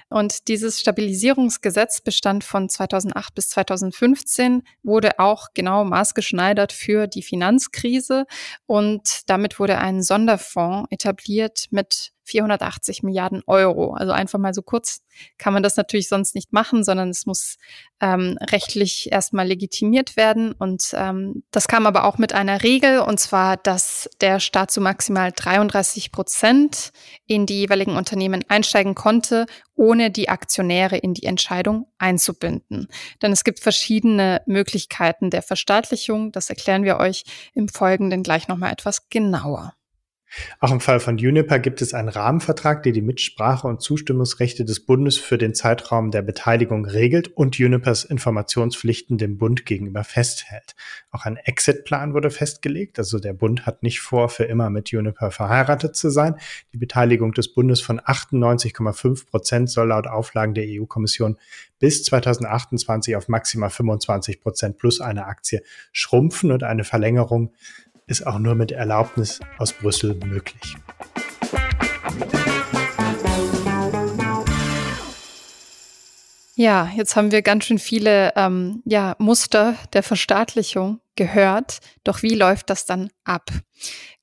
Und 0.10 0.48
dieses 0.48 0.79
Stabilisierungsgesetz 0.79 2.01
bestand 2.01 2.44
von 2.44 2.70
2008 2.70 3.36
bis 3.36 3.50
2015, 3.50 4.63
wurde 4.84 5.20
auch 5.20 5.50
genau 5.53 5.84
maßgeschneidert 5.84 6.72
für 6.72 7.08
die 7.08 7.24
Finanzkrise 7.24 8.25
und 8.65 9.22
damit 9.27 9.60
wurde 9.60 9.77
ein 9.77 10.03
Sonderfonds 10.03 10.88
etabliert 10.91 11.67
mit 11.72 12.13
480 12.25 13.03
Milliarden 13.03 13.41
Euro. 13.46 13.94
Also 13.94 14.12
einfach 14.12 14.39
mal 14.39 14.53
so 14.53 14.62
kurz 14.62 15.01
kann 15.38 15.53
man 15.53 15.63
das 15.63 15.77
natürlich 15.77 16.10
sonst 16.10 16.36
nicht 16.36 16.51
machen, 16.51 16.84
sondern 16.84 17.10
es 17.10 17.25
muss 17.25 17.58
ähm, 18.01 18.38
rechtlich 18.41 19.12
erstmal 19.12 19.48
legitimiert 19.48 20.17
werden. 20.17 20.51
Und 20.51 20.91
ähm, 20.94 21.44
das 21.51 21.67
kam 21.67 21.86
aber 21.86 22.03
auch 22.03 22.17
mit 22.17 22.34
einer 22.34 22.63
Regel, 22.63 23.00
und 23.00 23.20
zwar, 23.20 23.58
dass 23.58 24.10
der 24.22 24.39
Staat 24.39 24.72
zu 24.72 24.82
maximal 24.82 25.32
33 25.34 26.12
Prozent 26.12 26.91
in 27.27 27.46
die 27.46 27.60
jeweiligen 27.60 27.96
Unternehmen 27.96 28.44
einsteigen 28.50 28.96
konnte, 28.96 29.46
ohne 29.75 30.12
die 30.12 30.29
Aktionäre 30.29 30.98
in 30.98 31.13
die 31.13 31.25
Entscheidung 31.25 31.88
einzubinden. 31.98 32.88
Denn 33.22 33.31
es 33.31 33.43
gibt 33.43 33.60
verschiedene 33.60 34.41
Möglichkeiten 34.45 35.29
der 35.29 35.41
Verstaatlichung. 35.41 36.31
Das 36.31 36.50
erklären 36.50 36.84
wir 36.84 36.98
euch 36.98 37.24
im 37.53 37.67
Folgenden 37.67 38.24
gleich 38.24 38.48
nochmal 38.48 38.72
etwas 38.72 39.10
genauer. 39.10 39.74
Auch 40.60 40.72
im 40.72 40.80
Fall 40.80 41.00
von 41.00 41.18
Juniper 41.18 41.60
gibt 41.60 41.82
es 41.82 41.94
einen 41.94 42.10
Rahmenvertrag, 42.10 42.84
der 42.84 42.92
die 42.92 43.01
Mitsprache 43.01 43.68
und 43.68 43.82
Zustimmungsrechte 43.82 44.65
des 44.65 44.86
Bundes 44.86 45.18
für 45.18 45.38
den 45.38 45.54
Zeitraum 45.54 46.12
der 46.12 46.22
Beteiligung 46.22 46.86
regelt 46.86 47.30
und 47.30 47.58
Junipers 47.58 48.04
Informationspflichten 48.04 49.18
dem 49.18 49.38
Bund 49.38 49.65
gegenüber 49.65 50.04
festhält. 50.04 50.75
Auch 51.12 51.25
ein 51.25 51.38
Exit-Plan 51.38 52.13
wurde 52.13 52.30
festgelegt, 52.30 53.00
also 53.00 53.20
der 53.20 53.34
Bund 53.34 53.65
hat 53.65 53.84
nicht 53.84 54.01
vor, 54.01 54.30
für 54.30 54.46
immer 54.46 54.70
mit 54.70 54.89
Juniper 54.89 55.32
verheiratet 55.32 55.96
zu 55.96 56.10
sein. 56.10 56.36
Die 56.74 56.77
Beteiligung 56.77 57.34
des 57.34 57.54
Bundes 57.54 57.82
von 57.82 58.00
98,5 58.00 59.27
Prozent 59.27 59.70
soll 59.70 59.89
laut 59.89 60.08
Auflagen 60.08 60.54
der 60.54 60.65
EU-Kommission 60.68 61.38
bis 61.80 62.04
2028 62.04 63.15
auf 63.15 63.27
maximal 63.27 63.70
25 63.70 64.42
Prozent 64.42 64.77
plus 64.77 65.01
eine 65.01 65.25
Aktie 65.25 65.62
schrumpfen 65.92 66.51
und 66.51 66.63
eine 66.63 66.84
Verlängerung 66.84 67.54
ist 68.07 68.25
auch 68.25 68.39
nur 68.39 68.55
mit 68.55 68.71
Erlaubnis 68.71 69.39
aus 69.57 69.74
Brüssel 69.74 70.15
möglich. 70.25 70.75
Ja, 76.57 76.89
jetzt 76.95 77.17
haben 77.17 77.31
wir 77.31 77.41
ganz 77.41 77.65
schön 77.65 77.79
viele 77.79 78.31
ähm, 78.38 78.81
ja, 78.85 79.15
Muster 79.19 79.75
der 79.91 80.03
Verstaatlichung 80.03 81.01
gehört. 81.15 81.79
Doch 82.05 82.21
wie 82.21 82.33
läuft 82.33 82.69
das 82.69 82.85
dann 82.85 83.09
ab? 83.25 83.50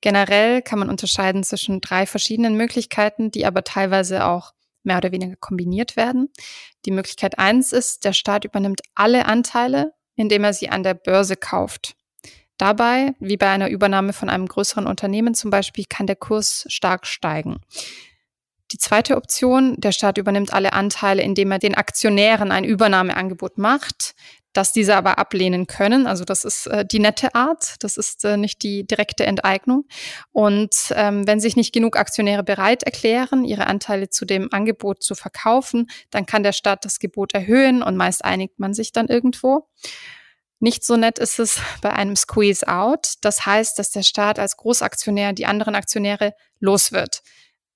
Generell 0.00 0.62
kann 0.62 0.78
man 0.78 0.88
unterscheiden 0.88 1.44
zwischen 1.44 1.82
drei 1.82 2.06
verschiedenen 2.06 2.56
Möglichkeiten, 2.56 3.30
die 3.30 3.44
aber 3.44 3.64
teilweise 3.64 4.24
auch 4.24 4.52
mehr 4.82 4.96
oder 4.96 5.12
weniger 5.12 5.36
kombiniert 5.36 5.96
werden. 5.96 6.30
Die 6.86 6.90
Möglichkeit 6.90 7.38
eins 7.38 7.72
ist, 7.72 8.04
der 8.04 8.14
Staat 8.14 8.44
übernimmt 8.46 8.80
alle 8.94 9.26
Anteile, 9.26 9.92
indem 10.16 10.44
er 10.44 10.54
sie 10.54 10.70
an 10.70 10.82
der 10.82 10.94
Börse 10.94 11.36
kauft. 11.36 11.96
Dabei, 12.58 13.14
wie 13.18 13.36
bei 13.36 13.48
einer 13.48 13.68
Übernahme 13.68 14.12
von 14.12 14.28
einem 14.28 14.46
größeren 14.46 14.86
Unternehmen 14.86 15.34
zum 15.34 15.50
Beispiel, 15.50 15.84
kann 15.88 16.06
der 16.06 16.16
Kurs 16.16 16.64
stark 16.68 17.06
steigen. 17.06 17.60
Die 18.72 18.78
zweite 18.78 19.16
Option, 19.16 19.74
der 19.78 19.92
Staat 19.92 20.16
übernimmt 20.16 20.52
alle 20.52 20.72
Anteile, 20.72 21.22
indem 21.22 21.52
er 21.52 21.58
den 21.58 21.74
Aktionären 21.74 22.50
ein 22.52 22.64
Übernahmeangebot 22.64 23.58
macht, 23.58 24.14
das 24.54 24.72
diese 24.72 24.96
aber 24.96 25.18
ablehnen 25.18 25.66
können. 25.66 26.06
Also 26.06 26.24
das 26.24 26.44
ist 26.44 26.66
äh, 26.66 26.84
die 26.84 26.98
nette 26.98 27.34
Art, 27.34 27.76
das 27.80 27.96
ist 27.96 28.24
äh, 28.24 28.36
nicht 28.36 28.62
die 28.62 28.86
direkte 28.86 29.24
Enteignung. 29.26 29.84
Und 30.30 30.74
ähm, 30.94 31.26
wenn 31.26 31.40
sich 31.40 31.56
nicht 31.56 31.72
genug 31.72 31.96
Aktionäre 31.98 32.42
bereit 32.42 32.82
erklären, 32.82 33.44
ihre 33.44 33.66
Anteile 33.66 34.08
zu 34.08 34.24
dem 34.24 34.52
Angebot 34.52 35.02
zu 35.02 35.14
verkaufen, 35.14 35.88
dann 36.10 36.26
kann 36.26 36.42
der 36.42 36.52
Staat 36.52 36.84
das 36.84 36.98
Gebot 36.98 37.34
erhöhen 37.34 37.82
und 37.82 37.96
meist 37.96 38.24
einigt 38.24 38.58
man 38.58 38.74
sich 38.74 38.92
dann 38.92 39.08
irgendwo. 39.08 39.68
Nicht 40.62 40.84
so 40.84 40.96
nett 40.96 41.18
ist 41.18 41.40
es 41.40 41.60
bei 41.82 41.92
einem 41.92 42.14
Squeeze-out. 42.14 43.14
Das 43.20 43.44
heißt, 43.44 43.78
dass 43.78 43.90
der 43.90 44.04
Staat 44.04 44.38
als 44.38 44.56
Großaktionär 44.56 45.32
die 45.32 45.44
anderen 45.44 45.74
Aktionäre 45.74 46.34
los 46.60 46.92
wird. 46.92 47.22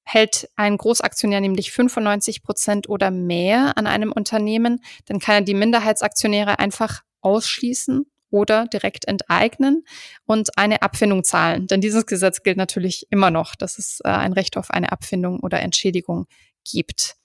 Hält 0.04 0.48
ein 0.54 0.76
Großaktionär 0.76 1.40
nämlich 1.40 1.72
95 1.72 2.44
Prozent 2.44 2.88
oder 2.88 3.10
mehr 3.10 3.76
an 3.76 3.88
einem 3.88 4.12
Unternehmen, 4.12 4.80
dann 5.06 5.18
kann 5.18 5.34
er 5.34 5.40
die 5.40 5.54
Minderheitsaktionäre 5.54 6.60
einfach 6.60 7.02
ausschließen 7.22 8.06
oder 8.30 8.66
direkt 8.66 9.08
enteignen 9.08 9.84
und 10.24 10.56
eine 10.56 10.82
Abfindung 10.82 11.24
zahlen. 11.24 11.66
Denn 11.66 11.80
dieses 11.80 12.06
Gesetz 12.06 12.44
gilt 12.44 12.56
natürlich 12.56 13.08
immer 13.10 13.32
noch, 13.32 13.56
dass 13.56 13.78
es 13.78 13.98
äh, 14.04 14.08
ein 14.08 14.32
Recht 14.32 14.56
auf 14.56 14.70
eine 14.70 14.92
Abfindung 14.92 15.40
oder 15.40 15.60
Entschädigung 15.60 16.26
gibt. 16.70 17.16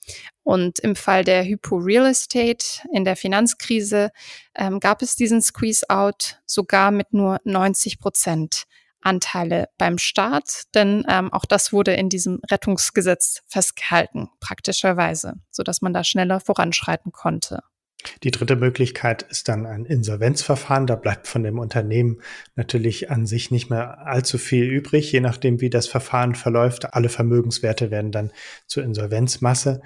Und 0.43 0.79
im 0.79 0.95
Fall 0.95 1.23
der 1.23 1.43
Hypo 1.43 1.77
Real 1.77 2.05
Estate 2.07 2.65
in 2.91 3.05
der 3.05 3.15
Finanzkrise 3.15 4.11
ähm, 4.55 4.79
gab 4.79 5.01
es 5.01 5.15
diesen 5.15 5.41
Squeeze-out 5.41 6.41
sogar 6.45 6.91
mit 6.91 7.13
nur 7.13 7.39
90 7.43 7.99
Prozent 7.99 8.65
Anteile 9.01 9.69
beim 9.77 9.97
Staat, 9.97 10.63
denn 10.75 11.03
ähm, 11.07 11.33
auch 11.33 11.45
das 11.45 11.73
wurde 11.73 11.93
in 11.93 12.09
diesem 12.09 12.39
Rettungsgesetz 12.49 13.41
festgehalten, 13.47 14.29
praktischerweise, 14.39 15.33
so 15.49 15.63
dass 15.63 15.81
man 15.81 15.93
da 15.93 16.03
schneller 16.03 16.39
voranschreiten 16.39 17.11
konnte. 17.11 17.63
Die 18.23 18.31
dritte 18.31 18.55
Möglichkeit 18.55 19.23
ist 19.23 19.47
dann 19.47 19.65
ein 19.65 19.85
Insolvenzverfahren. 19.85 20.87
Da 20.87 20.95
bleibt 20.95 21.27
von 21.27 21.43
dem 21.43 21.59
Unternehmen 21.59 22.21
natürlich 22.55 23.09
an 23.09 23.25
sich 23.25 23.51
nicht 23.51 23.69
mehr 23.69 24.05
allzu 24.05 24.37
viel 24.37 24.65
übrig, 24.65 25.11
je 25.11 25.19
nachdem, 25.19 25.61
wie 25.61 25.69
das 25.69 25.87
Verfahren 25.87 26.35
verläuft. 26.35 26.93
Alle 26.93 27.09
Vermögenswerte 27.09 27.91
werden 27.91 28.11
dann 28.11 28.31
zur 28.67 28.83
Insolvenzmasse 28.83 29.81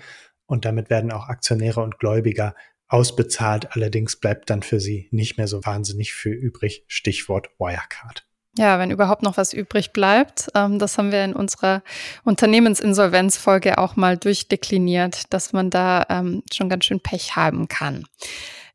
und 0.45 0.65
damit 0.65 0.89
werden 0.89 1.11
auch 1.11 1.27
Aktionäre 1.27 1.81
und 1.81 1.99
Gläubiger 1.99 2.55
ausbezahlt. 2.87 3.75
Allerdings 3.75 4.17
bleibt 4.17 4.49
dann 4.49 4.63
für 4.63 4.79
sie 4.79 5.07
nicht 5.11 5.37
mehr 5.37 5.47
so 5.47 5.65
wahnsinnig 5.65 6.13
viel 6.13 6.33
übrig. 6.33 6.83
Stichwort 6.87 7.49
Wirecard. 7.59 8.27
Ja, 8.57 8.79
wenn 8.79 8.89
überhaupt 8.89 9.21
noch 9.21 9.35
was 9.35 9.51
übrig 9.51 9.91
bleibt. 9.91 10.47
Ähm, 10.55 10.79
das 10.79 10.97
haben 10.97 11.11
wir 11.11 11.25
in 11.25 11.33
unserer 11.33 11.83
Unternehmensinsolvenzfolge 12.23 13.77
auch 13.77 13.97
mal 13.97 14.17
durchdekliniert, 14.17 15.33
dass 15.33 15.51
man 15.51 15.69
da 15.69 16.05
ähm, 16.09 16.41
schon 16.53 16.69
ganz 16.69 16.85
schön 16.85 17.01
Pech 17.01 17.35
haben 17.35 17.67
kann. 17.67 18.05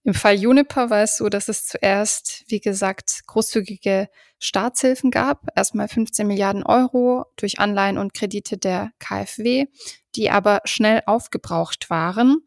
Im 0.02 0.14
Fall 0.14 0.34
Juniper 0.34 0.90
war 0.90 1.02
es 1.02 1.16
so, 1.16 1.28
dass 1.28 1.48
es 1.48 1.66
zuerst, 1.66 2.44
wie 2.48 2.60
gesagt, 2.60 3.20
großzügige 3.26 4.08
Staatshilfen 4.38 5.10
gab. 5.10 5.46
Erstmal 5.54 5.88
15 5.88 6.26
Milliarden 6.26 6.62
Euro 6.62 7.26
durch 7.36 7.58
Anleihen 7.58 7.98
und 7.98 8.14
Kredite 8.14 8.56
der 8.56 8.90
KfW, 8.98 9.66
die 10.16 10.30
aber 10.30 10.60
schnell 10.64 11.02
aufgebraucht 11.04 11.90
waren. 11.90 12.38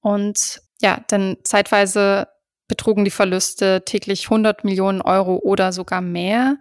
Und 0.00 0.60
ja, 0.80 1.02
dann 1.08 1.36
zeitweise 1.42 2.28
betrugen 2.68 3.04
die 3.04 3.10
Verluste 3.10 3.84
täglich 3.84 4.24
100 4.24 4.64
Millionen 4.64 5.02
Euro 5.02 5.36
oder 5.36 5.72
sogar 5.72 6.00
mehr. 6.00 6.58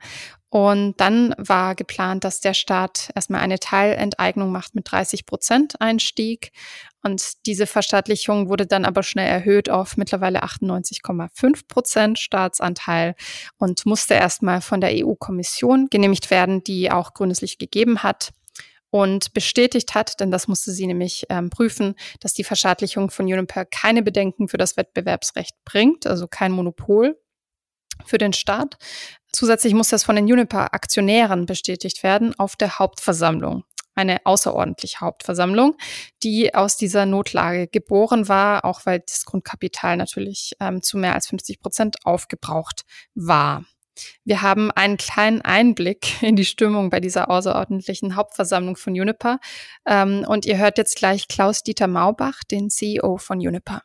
Und 0.49 1.01
dann 1.01 1.33
war 1.39 1.73
geplant, 1.73 2.23
dass 2.23 2.39
der 2.39 2.53
Staat 2.53 3.09
erstmal 3.15 3.41
eine 3.41 3.57
Teilenteignung 3.57 4.51
macht 4.51 4.75
mit 4.75 4.91
30 4.91 5.25
Prozent 5.25 5.81
Einstieg. 5.81 6.51
Und 7.01 7.45
diese 7.47 7.65
Verstaatlichung 7.65 8.49
wurde 8.49 8.67
dann 8.67 8.85
aber 8.85 9.01
schnell 9.01 9.27
erhöht 9.27 9.71
auf 9.71 9.97
mittlerweile 9.97 10.43
98,5 10.43 11.67
Prozent 11.67 12.19
Staatsanteil 12.19 13.15
und 13.57 13.87
musste 13.87 14.13
erstmal 14.13 14.61
von 14.61 14.79
der 14.79 14.91
EU-Kommission 14.93 15.87
genehmigt 15.89 16.29
werden, 16.29 16.63
die 16.63 16.91
auch 16.91 17.15
grünes 17.15 17.41
Licht 17.41 17.57
gegeben 17.57 18.03
hat 18.03 18.29
und 18.93 19.33
bestätigt 19.33 19.95
hat, 19.95 20.19
denn 20.19 20.29
das 20.29 20.47
musste 20.47 20.71
sie 20.71 20.85
nämlich 20.85 21.25
ähm, 21.29 21.49
prüfen, 21.49 21.95
dass 22.19 22.35
die 22.35 22.43
Verstaatlichung 22.43 23.09
von 23.09 23.25
Uniper 23.25 23.65
keine 23.65 24.03
Bedenken 24.03 24.47
für 24.47 24.57
das 24.57 24.77
Wettbewerbsrecht 24.77 25.55
bringt, 25.65 26.05
also 26.05 26.27
kein 26.27 26.51
Monopol 26.51 27.19
für 28.05 28.19
den 28.19 28.33
Staat. 28.33 28.77
Zusätzlich 29.31 29.73
muss 29.73 29.89
das 29.89 30.03
von 30.03 30.15
den 30.15 30.27
Juniper-Aktionären 30.27 31.47
bestätigt 31.47 32.03
werden 32.03 32.37
auf 32.37 32.55
der 32.55 32.77
Hauptversammlung. 32.77 33.63
Eine 33.95 34.23
außerordentliche 34.27 34.99
Hauptversammlung, 34.99 35.75
die 36.21 36.53
aus 36.53 36.77
dieser 36.77 37.07
Notlage 37.07 37.67
geboren 37.67 38.27
war, 38.27 38.63
auch 38.63 38.85
weil 38.85 38.99
das 38.99 39.25
Grundkapital 39.25 39.97
natürlich 39.97 40.53
ähm, 40.59 40.83
zu 40.83 40.99
mehr 40.99 41.15
als 41.15 41.25
50 41.29 41.59
Prozent 41.61 41.95
aufgebraucht 42.03 42.85
war. 43.15 43.65
Wir 44.25 44.41
haben 44.41 44.71
einen 44.71 44.97
kleinen 44.97 45.41
Einblick 45.41 46.21
in 46.21 46.35
die 46.35 46.45
Stimmung 46.45 46.89
bei 46.89 46.99
dieser 46.99 47.29
außerordentlichen 47.29 48.15
Hauptversammlung 48.15 48.75
von 48.75 48.95
Juniper. 48.95 49.39
Ähm, 49.85 50.25
und 50.27 50.45
ihr 50.45 50.57
hört 50.57 50.77
jetzt 50.77 50.97
gleich 50.97 51.27
Klaus-Dieter 51.27 51.87
Maubach, 51.87 52.43
den 52.43 52.69
CEO 52.69 53.17
von 53.17 53.39
Juniper. 53.39 53.81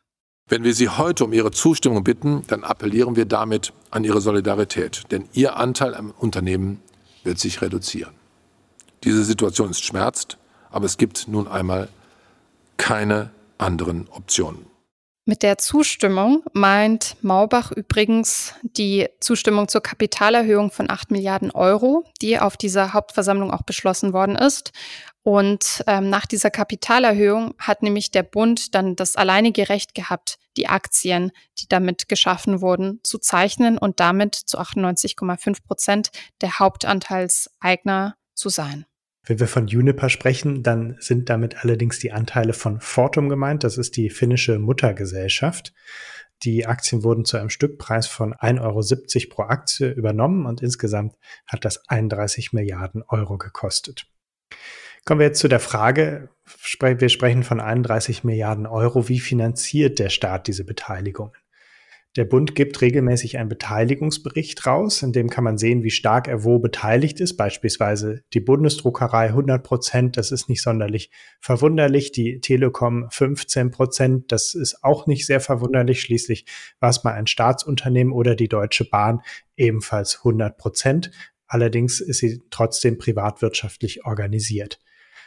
Wenn 0.47 0.63
wir 0.63 0.73
Sie 0.73 0.89
heute 0.89 1.25
um 1.25 1.33
Ihre 1.33 1.51
Zustimmung 1.51 2.03
bitten, 2.03 2.43
dann 2.47 2.63
appellieren 2.63 3.15
wir 3.15 3.25
damit 3.25 3.71
an 3.91 4.03
Ihre 4.03 4.19
Solidarität, 4.19 5.03
denn 5.11 5.29
Ihr 5.33 5.57
Anteil 5.57 5.93
am 5.93 6.11
Unternehmen 6.11 6.81
wird 7.23 7.37
sich 7.37 7.61
reduzieren. 7.61 8.13
Diese 9.03 9.23
Situation 9.23 9.69
ist 9.69 9.83
schmerzt, 9.83 10.37
aber 10.71 10.85
es 10.85 10.97
gibt 10.97 11.27
nun 11.27 11.47
einmal 11.47 11.87
keine 12.77 13.29
anderen 13.59 14.07
Optionen. 14.09 14.65
Mit 15.29 15.43
der 15.43 15.59
Zustimmung 15.59 16.43
meint 16.53 17.15
Maubach 17.21 17.71
übrigens 17.71 18.55
die 18.63 19.07
Zustimmung 19.19 19.67
zur 19.67 19.81
Kapitalerhöhung 19.81 20.71
von 20.71 20.89
8 20.89 21.11
Milliarden 21.11 21.51
Euro, 21.51 22.03
die 22.19 22.39
auf 22.39 22.57
dieser 22.57 22.93
Hauptversammlung 22.93 23.51
auch 23.51 23.61
beschlossen 23.61 24.11
worden 24.11 24.35
ist. 24.35 24.71
Und 25.21 25.83
ähm, 25.85 26.09
nach 26.09 26.25
dieser 26.25 26.49
Kapitalerhöhung 26.49 27.53
hat 27.59 27.83
nämlich 27.83 28.09
der 28.09 28.23
Bund 28.23 28.73
dann 28.73 28.95
das 28.95 29.15
alleinige 29.17 29.69
Recht 29.69 29.93
gehabt, 29.93 30.39
die 30.57 30.67
Aktien, 30.67 31.31
die 31.59 31.67
damit 31.69 32.09
geschaffen 32.09 32.59
wurden, 32.59 32.99
zu 33.03 33.19
zeichnen 33.19 33.77
und 33.77 33.99
damit 33.99 34.33
zu 34.33 34.57
98,5 34.57 35.63
Prozent 35.63 36.09
der 36.41 36.57
Hauptanteilseigner 36.57 38.15
zu 38.33 38.49
sein. 38.49 38.87
Wenn 39.29 39.39
wir 39.39 39.47
von 39.47 39.67
Juniper 39.67 40.09
sprechen, 40.09 40.63
dann 40.63 40.95
sind 40.99 41.29
damit 41.29 41.63
allerdings 41.63 41.99
die 41.99 42.11
Anteile 42.11 42.51
von 42.53 42.81
Fortum 42.81 43.29
gemeint. 43.29 43.63
Das 43.63 43.77
ist 43.77 43.95
die 43.95 44.09
finnische 44.09 44.57
Muttergesellschaft. 44.57 45.71
Die 46.41 46.65
Aktien 46.65 47.03
wurden 47.03 47.25
zu 47.25 47.37
einem 47.37 47.51
Stückpreis 47.51 48.07
von 48.07 48.33
1,70 48.33 48.59
Euro 48.61 49.29
pro 49.29 49.43
Aktie 49.43 49.91
übernommen 49.91 50.47
und 50.47 50.63
insgesamt 50.63 51.13
hat 51.45 51.63
das 51.63 51.87
31 51.89 52.53
Milliarden 52.53 53.03
Euro 53.07 53.37
gekostet. 53.37 54.07
Kommen 55.05 55.19
wir 55.19 55.27
jetzt 55.27 55.41
zu 55.41 55.47
der 55.47 55.59
Frage, 55.59 56.29
wir 56.81 57.09
sprechen 57.09 57.43
von 57.43 57.59
31 57.59 58.23
Milliarden 58.23 58.65
Euro. 58.65 59.09
Wie 59.09 59.19
finanziert 59.19 59.99
der 59.99 60.09
Staat 60.09 60.47
diese 60.47 60.65
Beteiligungen? 60.65 61.33
Der 62.15 62.25
Bund 62.25 62.55
gibt 62.55 62.81
regelmäßig 62.81 63.37
einen 63.37 63.49
Beteiligungsbericht 63.49 64.65
raus, 64.65 65.03
in 65.03 65.13
dem 65.13 65.29
kann 65.29 65.43
man 65.43 65.59
sehen, 65.59 65.83
wie 65.83 65.91
stark 65.91 66.27
er 66.27 66.43
wo 66.43 66.57
beteiligt 66.57 67.19
ist. 67.19 67.37
Beispielsweise 67.37 68.23
die 68.33 68.39
Bundesdruckerei 68.39 69.27
100 69.27 69.63
Prozent, 69.63 70.17
das 70.17 70.31
ist 70.31 70.49
nicht 70.49 70.63
sonderlich 70.63 71.11
verwunderlich. 71.39 72.11
Die 72.11 72.41
Telekom 72.41 73.07
15 73.11 73.69
Prozent, 73.69 74.31
das 74.31 74.55
ist 74.55 74.83
auch 74.83 75.05
nicht 75.05 75.27
sehr 75.27 75.39
verwunderlich. 75.39 76.01
Schließlich 76.01 76.45
war 76.79 76.89
es 76.89 77.03
mal 77.03 77.13
ein 77.13 77.27
Staatsunternehmen 77.27 78.11
oder 78.11 78.35
die 78.35 78.49
Deutsche 78.49 78.85
Bahn 78.85 79.21
ebenfalls 79.55 80.17
100 80.17 80.57
Prozent. 80.57 81.11
Allerdings 81.45 82.01
ist 82.01 82.19
sie 82.19 82.41
trotzdem 82.49 82.97
privatwirtschaftlich 82.97 84.05
organisiert. 84.05 84.79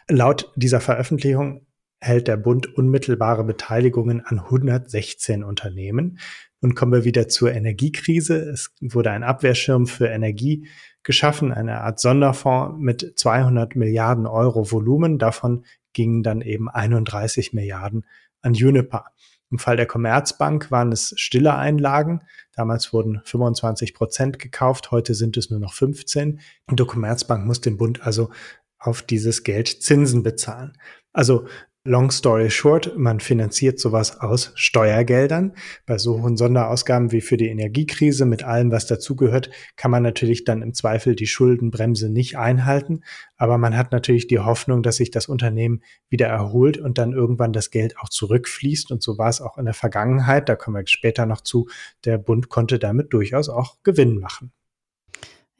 Laut 0.08 0.50
dieser 0.56 0.80
Veröffentlichung 0.80 1.64
hält 2.02 2.26
der 2.26 2.36
Bund 2.36 2.76
unmittelbare 2.76 3.44
Beteiligungen 3.44 4.20
an 4.20 4.40
116 4.40 5.44
Unternehmen. 5.44 6.18
Und 6.60 6.74
kommen 6.74 6.92
wir 6.92 7.04
wieder 7.04 7.28
zur 7.28 7.52
Energiekrise. 7.52 8.36
Es 8.36 8.74
wurde 8.80 9.12
ein 9.12 9.22
Abwehrschirm 9.22 9.86
für 9.86 10.08
Energie 10.08 10.68
geschaffen, 11.04 11.52
eine 11.52 11.80
Art 11.80 12.00
Sonderfonds 12.00 12.76
mit 12.78 13.12
200 13.16 13.76
Milliarden 13.76 14.26
Euro 14.26 14.70
Volumen. 14.70 15.18
Davon 15.18 15.64
gingen 15.92 16.22
dann 16.22 16.40
eben 16.40 16.68
31 16.68 17.52
Milliarden 17.52 18.04
an 18.40 18.54
Juniper. 18.54 19.06
Im 19.50 19.58
Fall 19.58 19.76
der 19.76 19.86
Commerzbank 19.86 20.70
waren 20.70 20.90
es 20.90 21.14
stille 21.16 21.54
Einlagen. 21.54 22.22
Damals 22.54 22.92
wurden 22.92 23.20
25 23.24 23.94
Prozent 23.94 24.38
gekauft, 24.38 24.90
heute 24.90 25.14
sind 25.14 25.36
es 25.36 25.50
nur 25.50 25.60
noch 25.60 25.74
15. 25.74 26.40
Und 26.66 26.80
die 26.80 26.84
Commerzbank 26.86 27.46
muss 27.46 27.60
dem 27.60 27.76
Bund 27.76 28.04
also 28.04 28.30
auf 28.78 29.02
dieses 29.02 29.44
Geld 29.44 29.68
Zinsen 29.68 30.22
bezahlen. 30.22 30.72
Also 31.12 31.46
Long 31.84 32.12
story 32.12 32.48
short, 32.48 32.96
man 32.96 33.18
finanziert 33.18 33.80
sowas 33.80 34.20
aus 34.20 34.52
Steuergeldern. 34.54 35.56
Bei 35.84 35.98
so 35.98 36.22
hohen 36.22 36.36
Sonderausgaben 36.36 37.10
wie 37.10 37.20
für 37.20 37.36
die 37.36 37.48
Energiekrise 37.48 38.24
mit 38.24 38.44
allem, 38.44 38.70
was 38.70 38.86
dazugehört, 38.86 39.50
kann 39.74 39.90
man 39.90 40.04
natürlich 40.04 40.44
dann 40.44 40.62
im 40.62 40.74
Zweifel 40.74 41.16
die 41.16 41.26
Schuldenbremse 41.26 42.08
nicht 42.08 42.38
einhalten. 42.38 43.00
Aber 43.36 43.58
man 43.58 43.76
hat 43.76 43.90
natürlich 43.90 44.28
die 44.28 44.38
Hoffnung, 44.38 44.84
dass 44.84 44.94
sich 44.94 45.10
das 45.10 45.26
Unternehmen 45.26 45.82
wieder 46.08 46.28
erholt 46.28 46.78
und 46.78 46.98
dann 46.98 47.14
irgendwann 47.14 47.52
das 47.52 47.72
Geld 47.72 47.98
auch 47.98 48.08
zurückfließt. 48.08 48.92
Und 48.92 49.02
so 49.02 49.18
war 49.18 49.28
es 49.28 49.40
auch 49.40 49.58
in 49.58 49.64
der 49.64 49.74
Vergangenheit. 49.74 50.48
Da 50.48 50.54
kommen 50.54 50.76
wir 50.76 50.86
später 50.86 51.26
noch 51.26 51.40
zu. 51.40 51.68
Der 52.04 52.16
Bund 52.16 52.48
konnte 52.48 52.78
damit 52.78 53.12
durchaus 53.12 53.48
auch 53.48 53.78
Gewinn 53.82 54.20
machen. 54.20 54.52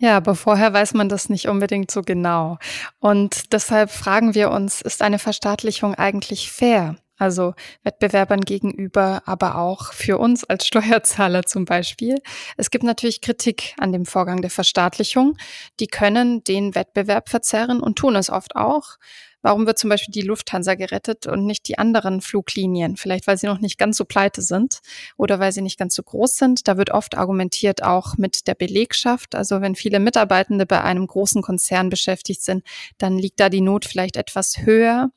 Ja, 0.02 0.16
aber 0.16 0.34
vorher 0.34 0.72
weiß 0.72 0.94
man 0.94 1.08
das 1.08 1.28
nicht 1.28 1.46
unbedingt 1.46 1.92
so 1.92 2.02
genau. 2.02 2.58
Und 2.98 3.52
deshalb 3.52 3.88
fragen 3.88 4.34
wir 4.34 4.50
uns, 4.50 4.80
ist 4.80 5.00
eine 5.00 5.20
Verstaatlichung 5.20 5.94
eigentlich 5.94 6.50
fair? 6.50 6.96
Also 7.18 7.54
Wettbewerbern 7.84 8.40
gegenüber, 8.40 9.22
aber 9.26 9.58
auch 9.58 9.92
für 9.92 10.18
uns 10.18 10.42
als 10.42 10.66
Steuerzahler 10.66 11.44
zum 11.44 11.66
Beispiel. 11.66 12.16
Es 12.56 12.70
gibt 12.70 12.82
natürlich 12.82 13.20
Kritik 13.20 13.76
an 13.78 13.92
dem 13.92 14.04
Vorgang 14.04 14.42
der 14.42 14.50
Verstaatlichung. 14.50 15.36
Die 15.78 15.86
können 15.86 16.42
den 16.42 16.74
Wettbewerb 16.74 17.28
verzerren 17.28 17.80
und 17.80 17.96
tun 17.96 18.16
es 18.16 18.28
oft 18.28 18.56
auch. 18.56 18.96
Warum 19.42 19.66
wird 19.66 19.78
zum 19.78 19.90
Beispiel 19.90 20.12
die 20.12 20.22
Lufthansa 20.22 20.74
gerettet 20.74 21.26
und 21.26 21.44
nicht 21.44 21.68
die 21.68 21.78
anderen 21.78 22.20
Fluglinien? 22.20 22.96
Vielleicht, 22.96 23.26
weil 23.26 23.36
sie 23.36 23.46
noch 23.46 23.60
nicht 23.60 23.78
ganz 23.78 23.96
so 23.96 24.04
pleite 24.04 24.40
sind 24.40 24.80
oder 25.16 25.38
weil 25.38 25.52
sie 25.52 25.62
nicht 25.62 25.78
ganz 25.78 25.94
so 25.94 26.02
groß 26.02 26.36
sind. 26.36 26.68
Da 26.68 26.76
wird 26.76 26.90
oft 26.90 27.16
argumentiert 27.16 27.82
auch 27.82 28.16
mit 28.16 28.46
der 28.46 28.54
Belegschaft. 28.54 29.34
Also 29.34 29.60
wenn 29.60 29.74
viele 29.74 30.00
Mitarbeitende 30.00 30.64
bei 30.64 30.82
einem 30.82 31.06
großen 31.06 31.42
Konzern 31.42 31.90
beschäftigt 31.90 32.42
sind, 32.42 32.64
dann 32.98 33.18
liegt 33.18 33.40
da 33.40 33.48
die 33.48 33.60
Not 33.60 33.84
vielleicht 33.84 34.16
etwas 34.16 34.58
höher 34.58 35.10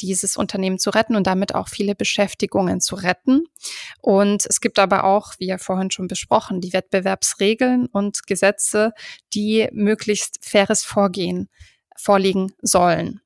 dieses 0.00 0.36
Unternehmen 0.36 0.78
zu 0.78 0.90
retten 0.90 1.16
und 1.16 1.26
damit 1.26 1.54
auch 1.54 1.68
viele 1.68 1.94
Beschäftigungen 1.94 2.80
zu 2.80 2.94
retten. 2.94 3.44
Und 4.00 4.46
es 4.46 4.60
gibt 4.60 4.78
aber 4.78 5.04
auch, 5.04 5.34
wie 5.38 5.46
ja 5.46 5.58
vorhin 5.58 5.90
schon 5.90 6.08
besprochen, 6.08 6.60
die 6.60 6.72
Wettbewerbsregeln 6.72 7.86
und 7.86 8.26
Gesetze, 8.26 8.92
die 9.34 9.68
möglichst 9.72 10.38
faires 10.44 10.84
Vorgehen 10.84 11.48
vorliegen 11.96 12.52
sollen. 12.62 13.20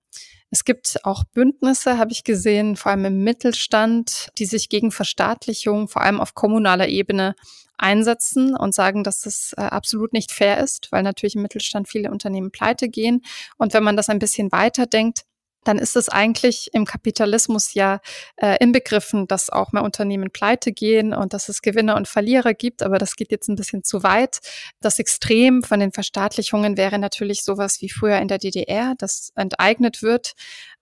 Es 0.53 0.65
gibt 0.65 0.99
auch 1.05 1.25
Bündnisse, 1.25 1.97
habe 1.97 2.13
ich 2.13 2.25
gesehen, 2.25 2.77
vor 2.77 2.93
allem 2.93 3.07
im 3.07 3.25
Mittelstand, 3.25 4.29
die 4.37 4.45
sich 4.45 4.69
gegen 4.69 4.91
Verstaatlichung, 4.91 5.89
vor 5.89 6.03
allem 6.03 6.21
auf 6.21 6.35
kommunaler 6.35 6.89
Ebene, 6.89 7.35
einsetzen 7.79 8.55
und 8.55 8.75
sagen, 8.75 9.03
dass 9.03 9.23
das 9.23 9.55
äh, 9.57 9.63
absolut 9.63 10.13
nicht 10.13 10.31
fair 10.31 10.59
ist, 10.59 10.93
weil 10.93 11.03
natürlich 11.03 11.37
im 11.37 11.43
Mittelstand 11.43 11.89
viele 11.89 12.11
Unternehmen 12.11 12.51
pleite 12.51 12.91
gehen. 12.91 13.23
Und 13.57 13.73
wenn 13.73 13.83
man 13.83 13.97
das 13.97 14.11
ein 14.11 14.19
bisschen 14.19 14.53
weiterdenkt, 14.53 15.23
dann 15.65 15.79
ist 15.79 15.97
es 15.97 16.09
eigentlich 16.09 16.71
im 16.73 16.85
Kapitalismus 16.85 17.75
ja 17.75 18.01
äh, 18.37 18.57
inbegriffen, 18.61 19.27
dass 19.27 19.51
auch 19.51 19.73
mehr 19.73 19.85
Unternehmen 19.85 20.31
pleite 20.31 20.73
gehen 20.73 21.15
und 21.15 21.33
dass 21.33 21.49
es 21.49 21.63
Gewinner 21.63 21.97
und 21.97 22.09
Verlierer 22.09 22.55
gibt. 22.55 22.83
Aber 22.83 22.99
das 22.99 23.17
geht 23.17 23.31
jetzt 23.31 23.49
ein 23.49 23.57
bisschen 23.57 23.85
zu 23.85 24.03
weit. 24.03 24.41
Das 24.81 24.99
Extrem 24.99 25.63
von 25.63 25.81
den 25.81 25.93
Verstaatlichungen 25.93 26.77
wäre 26.77 26.99
natürlich 26.99 27.45
sowas 27.45 27.81
wie 27.81 27.91
früher 27.91 28.19
in 28.19 28.29
der 28.29 28.39
DDR, 28.39 28.95
das 28.99 29.33
enteignet 29.37 30.03
wird 30.03 30.35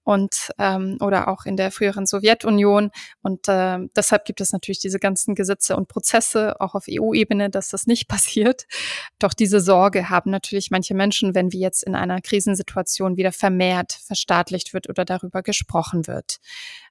und 0.05 0.51
ähm, 0.59 0.97
oder 1.01 1.29
auch 1.29 1.45
in 1.45 1.57
der 1.57 1.71
früheren 1.71 2.07
Sowjetunion. 2.07 2.91
Und 3.23 3.49
äh, 3.49 3.79
deshalb 3.95 4.25
gibt 4.25 4.41
es 4.41 4.53
natürlich 4.53 4.81
diese 4.81 4.99
ganzen 4.99 5.35
Gesetze 5.35 5.77
und 5.77 5.89
Prozesse, 5.89 6.61
auch 6.61 6.75
auf 6.75 6.85
EU-Ebene, 6.91 7.51
dass 7.51 7.69
das 7.69 7.87
nicht 7.87 8.09
passiert. 8.09 8.67
Doch 9.19 9.35
diese 9.35 9.61
Sorge 9.61 10.11
haben 10.11 10.31
natürlich 10.31 10.71
manche 10.71 10.95
Menschen, 10.95 11.35
wenn 11.35 11.53
wie 11.53 11.61
jetzt 11.61 11.83
in 11.83 11.95
einer 11.95 12.21
Krisensituation 12.21 13.17
wieder 13.17 13.33
vermehrt 13.33 13.93
verstaatlicht 14.05 14.73
wird 14.75 14.89
oder 14.89 15.05
darüber 15.05 15.43
gesprochen 15.43 16.07
wird. 16.07 16.39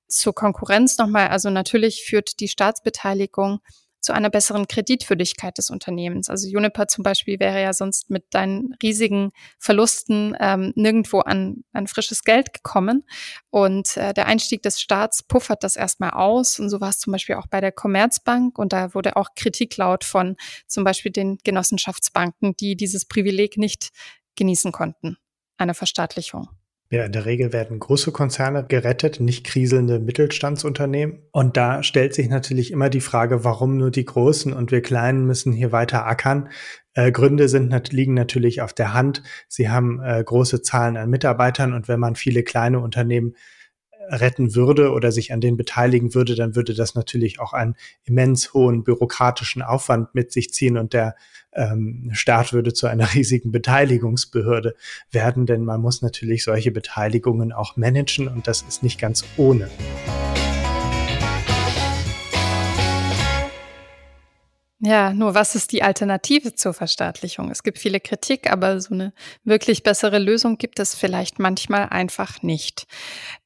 Zur 0.07 0.33
Konkurrenz 0.33 0.97
nochmal, 0.97 1.27
also 1.27 1.49
natürlich 1.49 2.03
führt 2.03 2.39
die 2.39 2.47
Staatsbeteiligung 2.47 3.59
zu 4.01 4.13
einer 4.13 4.29
besseren 4.29 4.67
Kreditwürdigkeit 4.67 5.57
des 5.57 5.69
Unternehmens. 5.69 6.29
Also 6.29 6.47
Juniper 6.47 6.87
zum 6.87 7.03
Beispiel 7.03 7.39
wäre 7.39 7.61
ja 7.61 7.73
sonst 7.73 8.09
mit 8.09 8.25
deinen 8.31 8.75
riesigen 8.81 9.31
Verlusten 9.57 10.35
ähm, 10.39 10.73
nirgendwo 10.75 11.19
an, 11.19 11.63
an 11.73 11.87
frisches 11.87 12.23
Geld 12.23 12.53
gekommen. 12.53 13.03
Und 13.49 13.97
äh, 13.97 14.13
der 14.13 14.27
Einstieg 14.27 14.63
des 14.63 14.79
Staats 14.79 15.23
puffert 15.23 15.63
das 15.63 15.75
erstmal 15.75 16.11
aus. 16.11 16.59
Und 16.59 16.69
so 16.69 16.81
war 16.81 16.89
es 16.89 16.99
zum 16.99 17.11
Beispiel 17.11 17.35
auch 17.35 17.47
bei 17.47 17.61
der 17.61 17.71
Commerzbank. 17.71 18.57
Und 18.57 18.73
da 18.73 18.93
wurde 18.93 19.15
auch 19.15 19.29
Kritik 19.35 19.75
laut 19.77 20.03
von 20.03 20.35
zum 20.67 20.83
Beispiel 20.83 21.11
den 21.11 21.37
Genossenschaftsbanken, 21.43 22.55
die 22.57 22.75
dieses 22.75 23.05
Privileg 23.05 23.57
nicht 23.57 23.89
genießen 24.35 24.71
konnten, 24.71 25.17
einer 25.57 25.73
Verstaatlichung. 25.73 26.58
Ja, 26.91 27.05
in 27.05 27.11
der 27.11 27.25
Regel 27.25 27.53
werden 27.53 27.77
große 27.77 28.11
Konzerne 28.11 28.65
gerettet, 28.67 29.19
nicht 29.19 29.45
kriselnde 29.45 29.99
Mittelstandsunternehmen. 29.99 31.19
Und 31.31 31.55
da 31.55 31.83
stellt 31.83 32.15
sich 32.15 32.29
natürlich 32.29 32.71
immer 32.71 32.89
die 32.89 32.99
Frage, 32.99 33.43
warum 33.43 33.77
nur 33.77 33.91
die 33.91 34.05
Großen 34.05 34.51
und 34.53 34.71
wir 34.71 34.81
Kleinen 34.81 35.27
müssen 35.27 35.53
hier 35.53 35.71
weiter 35.71 36.07
ackern. 36.07 36.49
Äh, 36.95 37.11
Gründe 37.11 37.47
sind, 37.47 37.93
liegen 37.93 38.15
natürlich 38.15 38.63
auf 38.63 38.73
der 38.73 38.95
Hand. 38.95 39.21
Sie 39.47 39.69
haben 39.69 40.01
äh, 40.01 40.23
große 40.23 40.63
Zahlen 40.63 40.97
an 40.97 41.11
Mitarbeitern 41.11 41.73
und 41.73 41.87
wenn 41.87 41.99
man 41.99 42.15
viele 42.15 42.41
kleine 42.41 42.79
Unternehmen 42.79 43.35
retten 44.09 44.55
würde 44.55 44.91
oder 44.91 45.11
sich 45.11 45.31
an 45.31 45.41
denen 45.41 45.57
beteiligen 45.57 46.13
würde, 46.13 46.35
dann 46.35 46.55
würde 46.55 46.73
das 46.73 46.95
natürlich 46.95 47.39
auch 47.39 47.53
einen 47.53 47.75
immens 48.03 48.53
hohen 48.53 48.83
bürokratischen 48.83 49.61
Aufwand 49.61 50.13
mit 50.15 50.31
sich 50.31 50.51
ziehen 50.51 50.77
und 50.77 50.93
der 50.93 51.15
ähm, 51.53 52.09
Staat 52.13 52.53
würde 52.53 52.73
zu 52.73 52.87
einer 52.87 53.13
riesigen 53.13 53.51
Beteiligungsbehörde 53.51 54.75
werden, 55.11 55.45
denn 55.45 55.63
man 55.63 55.81
muss 55.81 56.01
natürlich 56.01 56.43
solche 56.43 56.71
Beteiligungen 56.71 57.51
auch 57.51 57.77
managen 57.77 58.27
und 58.27 58.47
das 58.47 58.63
ist 58.63 58.83
nicht 58.83 58.99
ganz 58.99 59.23
ohne. 59.37 59.69
Ja, 64.81 65.11
nur 65.11 65.35
was 65.35 65.55
ist 65.55 65.73
die 65.73 65.83
Alternative 65.83 66.55
zur 66.55 66.73
Verstaatlichung? 66.73 67.51
Es 67.51 67.63
gibt 67.63 67.79
viele 67.79 67.99
Kritik, 67.99 68.49
aber 68.49 68.79
so 68.79 68.93
eine 68.93 69.11
wirklich 69.43 69.83
bessere 69.83 70.19
Lösung 70.19 70.57
gibt 70.57 70.79
es 70.79 70.95
vielleicht 70.95 71.37
manchmal 71.37 71.89
einfach 71.89 72.41
nicht. 72.43 72.87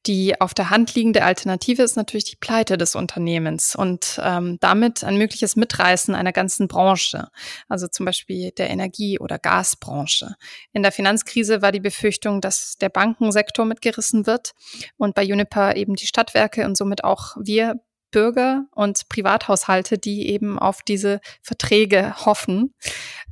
Die 0.06 0.40
auf 0.40 0.54
der 0.54 0.70
Hand 0.70 0.94
liegende 0.94 1.24
Alternative 1.24 1.82
ist 1.82 1.96
natürlich 1.96 2.26
die 2.26 2.36
Pleite 2.36 2.78
des 2.78 2.94
Unternehmens 2.94 3.74
und 3.74 4.20
ähm, 4.22 4.58
damit 4.60 5.02
ein 5.02 5.18
mögliches 5.18 5.56
Mitreißen 5.56 6.14
einer 6.14 6.32
ganzen 6.32 6.68
Branche, 6.68 7.26
also 7.68 7.88
zum 7.88 8.06
Beispiel 8.06 8.52
der 8.52 8.70
Energie- 8.70 9.18
oder 9.18 9.40
Gasbranche. 9.40 10.36
In 10.72 10.84
der 10.84 10.92
Finanzkrise 10.92 11.62
war 11.62 11.72
die 11.72 11.80
Befürchtung, 11.80 12.42
dass 12.42 12.78
der 12.78 12.90
Bankensektor 12.90 13.64
mitgerissen 13.64 14.28
wird 14.28 14.52
und 14.98 15.16
bei 15.16 15.24
Juniper 15.24 15.74
eben 15.74 15.96
die 15.96 16.06
Stadtwerke 16.06 16.64
und 16.64 16.76
somit 16.76 17.02
auch 17.02 17.34
wir 17.40 17.80
Bürger 18.14 18.66
und 18.70 19.08
Privathaushalte, 19.08 19.98
die 19.98 20.28
eben 20.28 20.56
auf 20.56 20.82
diese 20.82 21.20
Verträge 21.42 22.14
hoffen. 22.24 22.72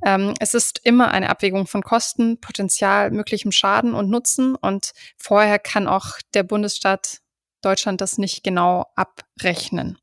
Ähm, 0.04 0.34
es 0.40 0.54
ist 0.54 0.80
immer 0.82 1.12
eine 1.12 1.30
Abwägung 1.30 1.68
von 1.68 1.82
Kosten, 1.82 2.40
Potenzial, 2.40 3.12
möglichem 3.12 3.52
Schaden 3.52 3.94
und 3.94 4.10
Nutzen. 4.10 4.56
Und 4.56 4.90
vorher 5.16 5.60
kann 5.60 5.86
auch 5.86 6.16
der 6.34 6.42
Bundesstaat 6.42 7.18
Deutschland 7.60 8.00
das 8.00 8.18
nicht 8.18 8.42
genau 8.42 8.86
abrechnen. 8.96 9.98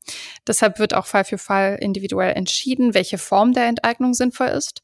Deshalb 0.46 0.78
wird 0.78 0.94
auch 0.94 1.04
Fall 1.04 1.26
für 1.26 1.36
Fall 1.36 1.76
individuell 1.78 2.32
entschieden, 2.32 2.94
welche 2.94 3.18
Form 3.18 3.52
der 3.52 3.66
Enteignung 3.66 4.14
sinnvoll 4.14 4.48
ist. 4.48 4.80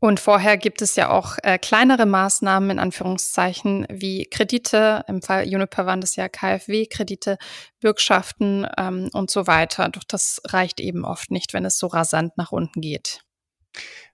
Und 0.00 0.18
vorher 0.18 0.56
gibt 0.56 0.80
es 0.80 0.96
ja 0.96 1.10
auch 1.10 1.36
äh, 1.42 1.58
kleinere 1.58 2.06
Maßnahmen 2.06 2.70
in 2.70 2.78
Anführungszeichen 2.78 3.86
wie 3.90 4.24
Kredite, 4.24 5.04
im 5.06 5.20
Fall 5.20 5.46
Juniper 5.46 5.84
waren 5.84 6.00
das 6.00 6.16
ja 6.16 6.28
KfW-Kredite, 6.28 7.36
Bürgschaften 7.80 8.66
ähm, 8.78 9.10
und 9.12 9.30
so 9.30 9.46
weiter. 9.46 9.90
Doch 9.90 10.04
das 10.04 10.40
reicht 10.46 10.80
eben 10.80 11.04
oft 11.04 11.30
nicht, 11.30 11.52
wenn 11.52 11.66
es 11.66 11.78
so 11.78 11.86
rasant 11.86 12.38
nach 12.38 12.50
unten 12.50 12.80
geht. 12.80 13.20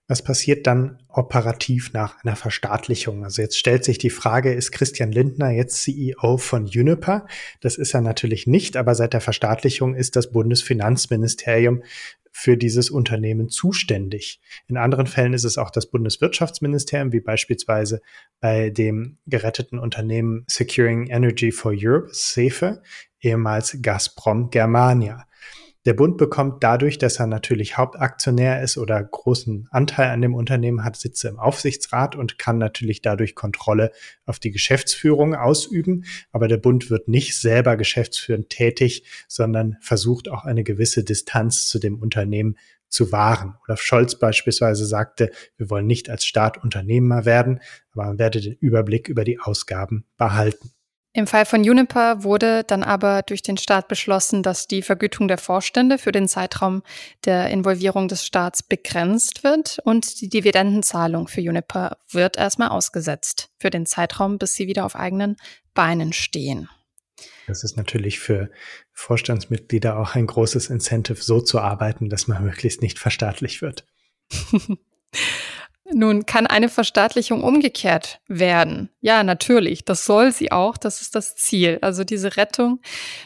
Was 0.09 0.21
passiert 0.21 0.67
dann 0.67 0.99
operativ 1.09 1.91
nach 1.91 2.23
einer 2.23 2.37
Verstaatlichung? 2.37 3.25
Also 3.25 3.41
jetzt 3.41 3.57
stellt 3.57 3.83
sich 3.83 3.97
die 3.97 4.09
Frage, 4.09 4.53
ist 4.53 4.71
Christian 4.71 5.11
Lindner 5.11 5.51
jetzt 5.51 5.83
CEO 5.83 6.37
von 6.37 6.65
Juniper? 6.65 7.27
Das 7.59 7.75
ist 7.75 7.93
er 7.93 7.99
natürlich 7.99 8.47
nicht, 8.47 8.77
aber 8.77 8.95
seit 8.95 9.11
der 9.11 9.19
Verstaatlichung 9.19 9.95
ist 9.95 10.15
das 10.15 10.31
Bundesfinanzministerium 10.31 11.83
für 12.39 12.55
dieses 12.55 12.91
Unternehmen 12.91 13.49
zuständig. 13.49 14.39
In 14.67 14.77
anderen 14.77 15.07
Fällen 15.07 15.33
ist 15.33 15.43
es 15.43 15.57
auch 15.57 15.71
das 15.71 15.87
Bundeswirtschaftsministerium, 15.87 17.11
wie 17.11 17.19
beispielsweise 17.19 17.99
bei 18.39 18.69
dem 18.69 19.17
geretteten 19.25 19.79
Unternehmen 19.79 20.45
Securing 20.47 21.07
Energy 21.07 21.51
for 21.51 21.73
Europe, 21.75 22.09
SEFE, 22.11 22.83
ehemals 23.21 23.79
Gazprom 23.81 24.51
Germania. 24.51 25.26
Der 25.87 25.93
Bund 25.93 26.17
bekommt 26.17 26.65
dadurch, 26.65 26.97
dass 26.97 27.17
er 27.21 27.27
natürlich 27.27 27.77
Hauptaktionär 27.77 28.61
ist 28.61 28.77
oder 28.77 29.01
großen 29.01 29.69
Anteil 29.71 30.09
an 30.09 30.21
dem 30.21 30.35
Unternehmen 30.35 30.83
hat, 30.83 30.97
Sitze 30.97 31.29
im 31.29 31.39
Aufsichtsrat 31.39 32.13
und 32.13 32.37
kann 32.37 32.57
natürlich 32.57 33.01
dadurch 33.01 33.35
Kontrolle 33.35 33.93
auf 34.25 34.37
die 34.37 34.51
Geschäftsführung 34.51 35.33
ausüben. 35.33 36.03
Aber 36.33 36.49
der 36.49 36.57
Bund 36.57 36.89
wird 36.89 37.07
nicht 37.07 37.39
selber 37.39 37.77
geschäftsführend 37.77 38.49
tätig, 38.49 39.05
sondern 39.29 39.77
versucht 39.79 40.27
auch 40.27 40.43
eine 40.43 40.65
gewisse 40.65 41.05
Distanz 41.05 41.69
zu 41.69 41.79
dem 41.79 41.99
Unternehmen 41.99 42.57
zu 42.89 43.13
wahren. 43.13 43.55
Olaf 43.65 43.79
Scholz 43.79 44.19
beispielsweise 44.19 44.85
sagte, 44.85 45.31
wir 45.55 45.69
wollen 45.69 45.87
nicht 45.87 46.09
als 46.09 46.25
Staat 46.25 46.61
Unternehmer 46.61 47.23
werden, 47.23 47.61
aber 47.93 48.07
man 48.07 48.19
werde 48.19 48.41
den 48.41 48.55
Überblick 48.55 49.07
über 49.07 49.23
die 49.23 49.39
Ausgaben 49.39 50.03
behalten. 50.17 50.69
Im 51.17 51.25
Fall 51.25 51.47
von 51.47 51.63
Juniper 51.63 52.23
wurde 52.23 52.63
dann 52.63 52.83
aber 52.83 53.23
durch 53.23 53.41
den 53.41 53.57
Staat 53.57 53.87
beschlossen, 53.87 54.43
dass 54.43 54.67
die 54.67 54.83
Vergütung 54.83 55.27
der 55.27 55.39
Vorstände 55.39 55.97
für 55.97 56.11
den 56.11 56.27
Zeitraum 56.27 56.83
der 57.25 57.49
Involvierung 57.49 58.07
des 58.07 58.23
Staats 58.23 58.61
begrenzt 58.61 59.43
wird 59.43 59.79
und 59.83 60.21
die 60.21 60.29
Dividendenzahlung 60.29 61.27
für 61.27 61.41
Juniper 61.41 61.97
wird 62.11 62.37
erstmal 62.37 62.67
ausgesetzt 62.67 63.49
für 63.57 63.71
den 63.71 63.87
Zeitraum, 63.87 64.37
bis 64.37 64.53
sie 64.53 64.67
wieder 64.67 64.85
auf 64.85 64.95
eigenen 64.95 65.37
Beinen 65.73 66.13
stehen. 66.13 66.69
Das 67.47 67.63
ist 67.63 67.77
natürlich 67.77 68.19
für 68.19 68.51
Vorstandsmitglieder 68.93 69.97
auch 69.97 70.13
ein 70.13 70.27
großes 70.27 70.69
Incentive, 70.69 71.23
so 71.23 71.41
zu 71.41 71.59
arbeiten, 71.59 72.09
dass 72.09 72.27
man 72.27 72.45
möglichst 72.45 72.83
nicht 72.83 72.99
verstaatlicht 72.99 73.63
wird. 73.63 73.87
Nun 75.93 76.25
kann 76.25 76.47
eine 76.47 76.67
Verstaatlichung 76.67 77.43
umgekehrt 77.43 78.19
werden. 78.27 78.89
Ja, 78.99 79.23
natürlich, 79.23 79.85
das 79.85 80.03
soll 80.03 80.33
sie 80.33 80.51
auch, 80.51 80.75
das 80.75 81.01
ist 81.01 81.15
das 81.15 81.35
Ziel. 81.35 81.79
Also 81.81 82.03
diese 82.03 82.35
Rettung 82.35 82.81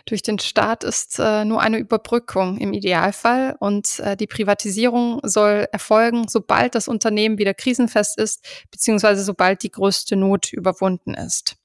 durch 0.06 0.22
den 0.22 0.38
Staat 0.38 0.84
ist 0.84 1.18
äh, 1.18 1.44
nur 1.44 1.62
eine 1.62 1.80
Überbrückung 1.80 2.60
im 2.60 2.74
Idealfall 2.74 3.56
und 3.60 4.00
äh, 4.00 4.16
die 4.16 4.28
Privatisierung 4.28 5.22
soll 5.24 5.68
erfolgen, 5.72 6.28
sobald 6.28 6.76
das 6.76 6.88
Unternehmen 6.88 7.40
wieder 7.40 7.56
krisenfest 7.56 8.20
ist, 8.20 8.46
beziehungsweise 8.70 9.24
sobald 9.24 9.64
die 9.64 9.72
größte 9.72 10.16
Not 10.16 10.54
überwunden 10.54 11.16
ist. 11.16 11.56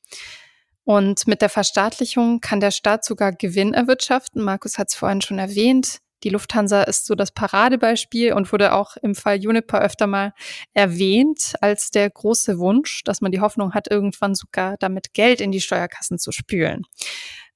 Und 0.85 1.27
mit 1.27 1.43
der 1.43 1.51
Verstaatlichung 1.51 2.41
kann 2.41 2.61
der 2.61 2.71
Staat 2.71 3.05
sogar 3.05 3.33
Gewinn 3.33 3.75
erwirtschaften. 3.75 4.43
Markus 4.43 4.79
hat 4.79 4.89
es 4.89 4.95
vorhin 4.95 5.21
schon 5.21 5.39
erwähnt. 5.39 5.99
Die 6.27 6.31
Lufthansa 6.31 6.83
ist 6.83 7.07
so 7.07 7.15
das 7.15 7.31
Paradebeispiel 7.31 8.33
und 8.33 8.51
wurde 8.51 8.75
auch 8.75 8.97
im 8.97 9.15
Fall 9.15 9.37
Juniper 9.37 9.81
öfter 9.81 10.09
mal 10.09 10.33
erwähnt 10.75 11.55
als 11.61 11.93
der 11.93 12.11
große 12.11 12.59
Wunsch, 12.59 13.05
dass 13.05 13.21
man 13.21 13.31
die 13.31 13.39
Hoffnung 13.39 13.75
hat, 13.75 13.89
irgendwann 13.89 14.35
sogar 14.35 14.75
damit 14.81 15.15
Geld 15.15 15.41
in 15.41 15.53
die 15.53 15.61
Steuerkassen 15.61 16.19
zu 16.19 16.33
spülen. 16.33 16.83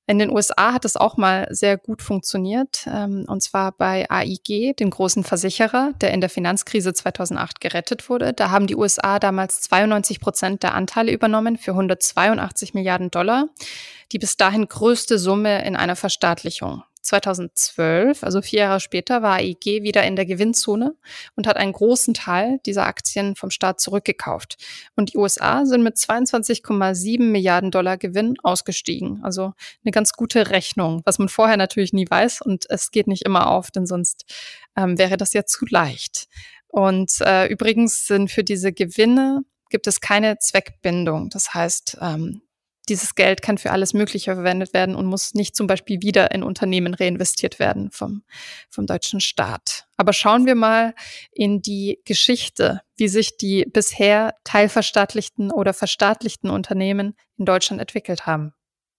In 0.06 0.20
den 0.20 0.30
USA 0.30 0.72
hat 0.72 0.84
es 0.84 0.96
auch 0.96 1.16
mal 1.16 1.48
sehr 1.50 1.78
gut 1.78 2.00
funktioniert, 2.00 2.86
ähm, 2.86 3.24
und 3.26 3.42
zwar 3.42 3.72
bei 3.72 4.08
AIG, 4.08 4.76
dem 4.76 4.90
großen 4.90 5.24
Versicherer, 5.24 5.90
der 6.00 6.12
in 6.12 6.20
der 6.20 6.30
Finanzkrise 6.30 6.92
2008 6.92 7.60
gerettet 7.60 8.08
wurde. 8.08 8.32
Da 8.32 8.50
haben 8.50 8.68
die 8.68 8.76
USA 8.76 9.18
damals 9.18 9.62
92 9.62 10.20
Prozent 10.20 10.62
der 10.62 10.74
Anteile 10.74 11.10
übernommen 11.10 11.58
für 11.58 11.72
182 11.72 12.72
Milliarden 12.74 13.10
Dollar, 13.10 13.48
die 14.12 14.20
bis 14.20 14.36
dahin 14.36 14.68
größte 14.68 15.18
Summe 15.18 15.64
in 15.64 15.74
einer 15.74 15.96
Verstaatlichung. 15.96 16.84
2012, 17.02 18.22
also 18.22 18.42
vier 18.42 18.60
Jahre 18.60 18.80
später, 18.80 19.22
war 19.22 19.36
AIG 19.36 19.82
wieder 19.82 20.04
in 20.04 20.16
der 20.16 20.26
Gewinnzone 20.26 20.94
und 21.36 21.46
hat 21.46 21.56
einen 21.56 21.72
großen 21.72 22.14
Teil 22.14 22.58
dieser 22.66 22.86
Aktien 22.86 23.36
vom 23.36 23.50
Staat 23.50 23.80
zurückgekauft. 23.80 24.56
Und 24.96 25.12
die 25.12 25.18
USA 25.18 25.64
sind 25.66 25.82
mit 25.82 25.96
22,7 25.96 27.22
Milliarden 27.22 27.70
Dollar 27.70 27.96
Gewinn 27.96 28.36
ausgestiegen. 28.42 29.20
Also 29.22 29.52
eine 29.84 29.92
ganz 29.92 30.12
gute 30.12 30.50
Rechnung, 30.50 31.02
was 31.04 31.18
man 31.18 31.28
vorher 31.28 31.56
natürlich 31.56 31.92
nie 31.92 32.06
weiß 32.08 32.42
und 32.42 32.66
es 32.68 32.90
geht 32.90 33.06
nicht 33.06 33.24
immer 33.24 33.50
auf, 33.50 33.70
denn 33.70 33.86
sonst 33.86 34.24
ähm, 34.76 34.98
wäre 34.98 35.16
das 35.16 35.32
ja 35.32 35.44
zu 35.44 35.64
leicht. 35.68 36.28
Und 36.68 37.20
äh, 37.20 37.46
übrigens 37.46 38.06
sind 38.06 38.30
für 38.30 38.44
diese 38.44 38.72
Gewinne 38.72 39.42
gibt 39.70 39.86
es 39.86 40.00
keine 40.00 40.38
Zweckbindung. 40.38 41.30
Das 41.30 41.54
heißt, 41.54 41.98
ähm, 42.00 42.42
dieses 42.90 43.14
Geld 43.14 43.40
kann 43.40 43.56
für 43.56 43.70
alles 43.70 43.94
Mögliche 43.94 44.34
verwendet 44.34 44.74
werden 44.74 44.94
und 44.94 45.06
muss 45.06 45.32
nicht 45.32 45.56
zum 45.56 45.66
Beispiel 45.66 46.02
wieder 46.02 46.32
in 46.32 46.42
Unternehmen 46.42 46.92
reinvestiert 46.92 47.58
werden 47.58 47.90
vom, 47.90 48.22
vom 48.68 48.86
deutschen 48.86 49.20
Staat. 49.20 49.86
Aber 49.96 50.12
schauen 50.12 50.44
wir 50.44 50.54
mal 50.54 50.94
in 51.32 51.62
die 51.62 52.00
Geschichte, 52.04 52.82
wie 52.96 53.08
sich 53.08 53.36
die 53.36 53.64
bisher 53.64 54.34
teilverstaatlichten 54.44 55.50
oder 55.50 55.72
verstaatlichten 55.72 56.50
Unternehmen 56.50 57.14
in 57.38 57.46
Deutschland 57.46 57.80
entwickelt 57.80 58.26
haben. 58.26 58.52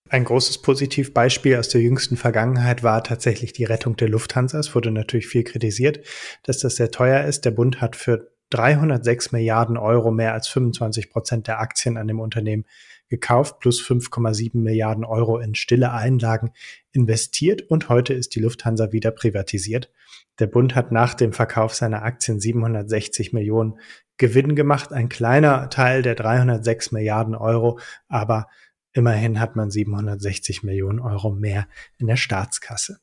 Ein 0.10 0.26
großes 0.26 0.62
Positivbeispiel 0.62 1.56
aus 1.56 1.70
der 1.70 1.82
jüngsten 1.82 2.18
Vergangenheit 2.18 2.84
war 2.84 3.04
tatsächlich 3.04 3.54
die 3.54 3.64
Rettung 3.64 3.96
der 3.96 4.10
Lufthansa. 4.10 4.60
Es 4.60 4.76
wurde 4.76 4.92
natürlich 4.92 5.28
viel 5.28 5.44
kritisiert, 5.44 6.06
dass 6.44 6.60
das 6.60 6.76
sehr 6.76 6.92
teuer 6.92 7.24
ist. 7.24 7.46
Der 7.46 7.52
Bund 7.52 7.80
hat 7.80 7.96
für 7.96 8.32
306 8.52 9.32
Milliarden 9.32 9.78
Euro 9.78 10.12
mehr 10.12 10.34
als 10.34 10.48
25 10.50 11.10
Prozent 11.10 11.48
der 11.48 11.60
Aktien 11.60 11.98
an 11.98 12.08
dem 12.08 12.20
Unternehmen 12.20 12.66
gekauft, 13.12 13.60
plus 13.60 13.80
5,7 13.80 14.58
Milliarden 14.58 15.06
Euro 15.06 15.38
in 15.38 15.54
stille 15.54 15.92
Einlagen 15.92 16.50
investiert 16.92 17.62
und 17.62 17.90
heute 17.90 18.16
ist 18.16 18.34
die 18.34 18.40
Lufthansa 18.40 18.92
wieder 18.92 19.12
privatisiert. 19.12 19.92
Der 20.40 20.48
Bund 20.48 20.74
hat 20.74 20.92
nach 20.92 21.14
dem 21.14 21.32
Verkauf 21.32 21.76
seiner 21.76 22.02
Aktien 22.02 22.40
760 22.40 23.34
Millionen 23.34 23.78
Gewinn 24.18 24.56
gemacht, 24.56 24.92
ein 24.92 25.10
kleiner 25.10 25.70
Teil 25.70 26.02
der 26.02 26.16
306 26.16 26.92
Milliarden 26.92 27.36
Euro, 27.36 27.80
aber 28.08 28.48
Immerhin 28.94 29.40
hat 29.40 29.56
man 29.56 29.72
760 29.72 30.64
Millionen 30.64 31.00
Euro 31.00 31.32
mehr 31.32 31.68
in 31.98 32.08
der 32.08 32.18
Staatskasse. 32.18 33.00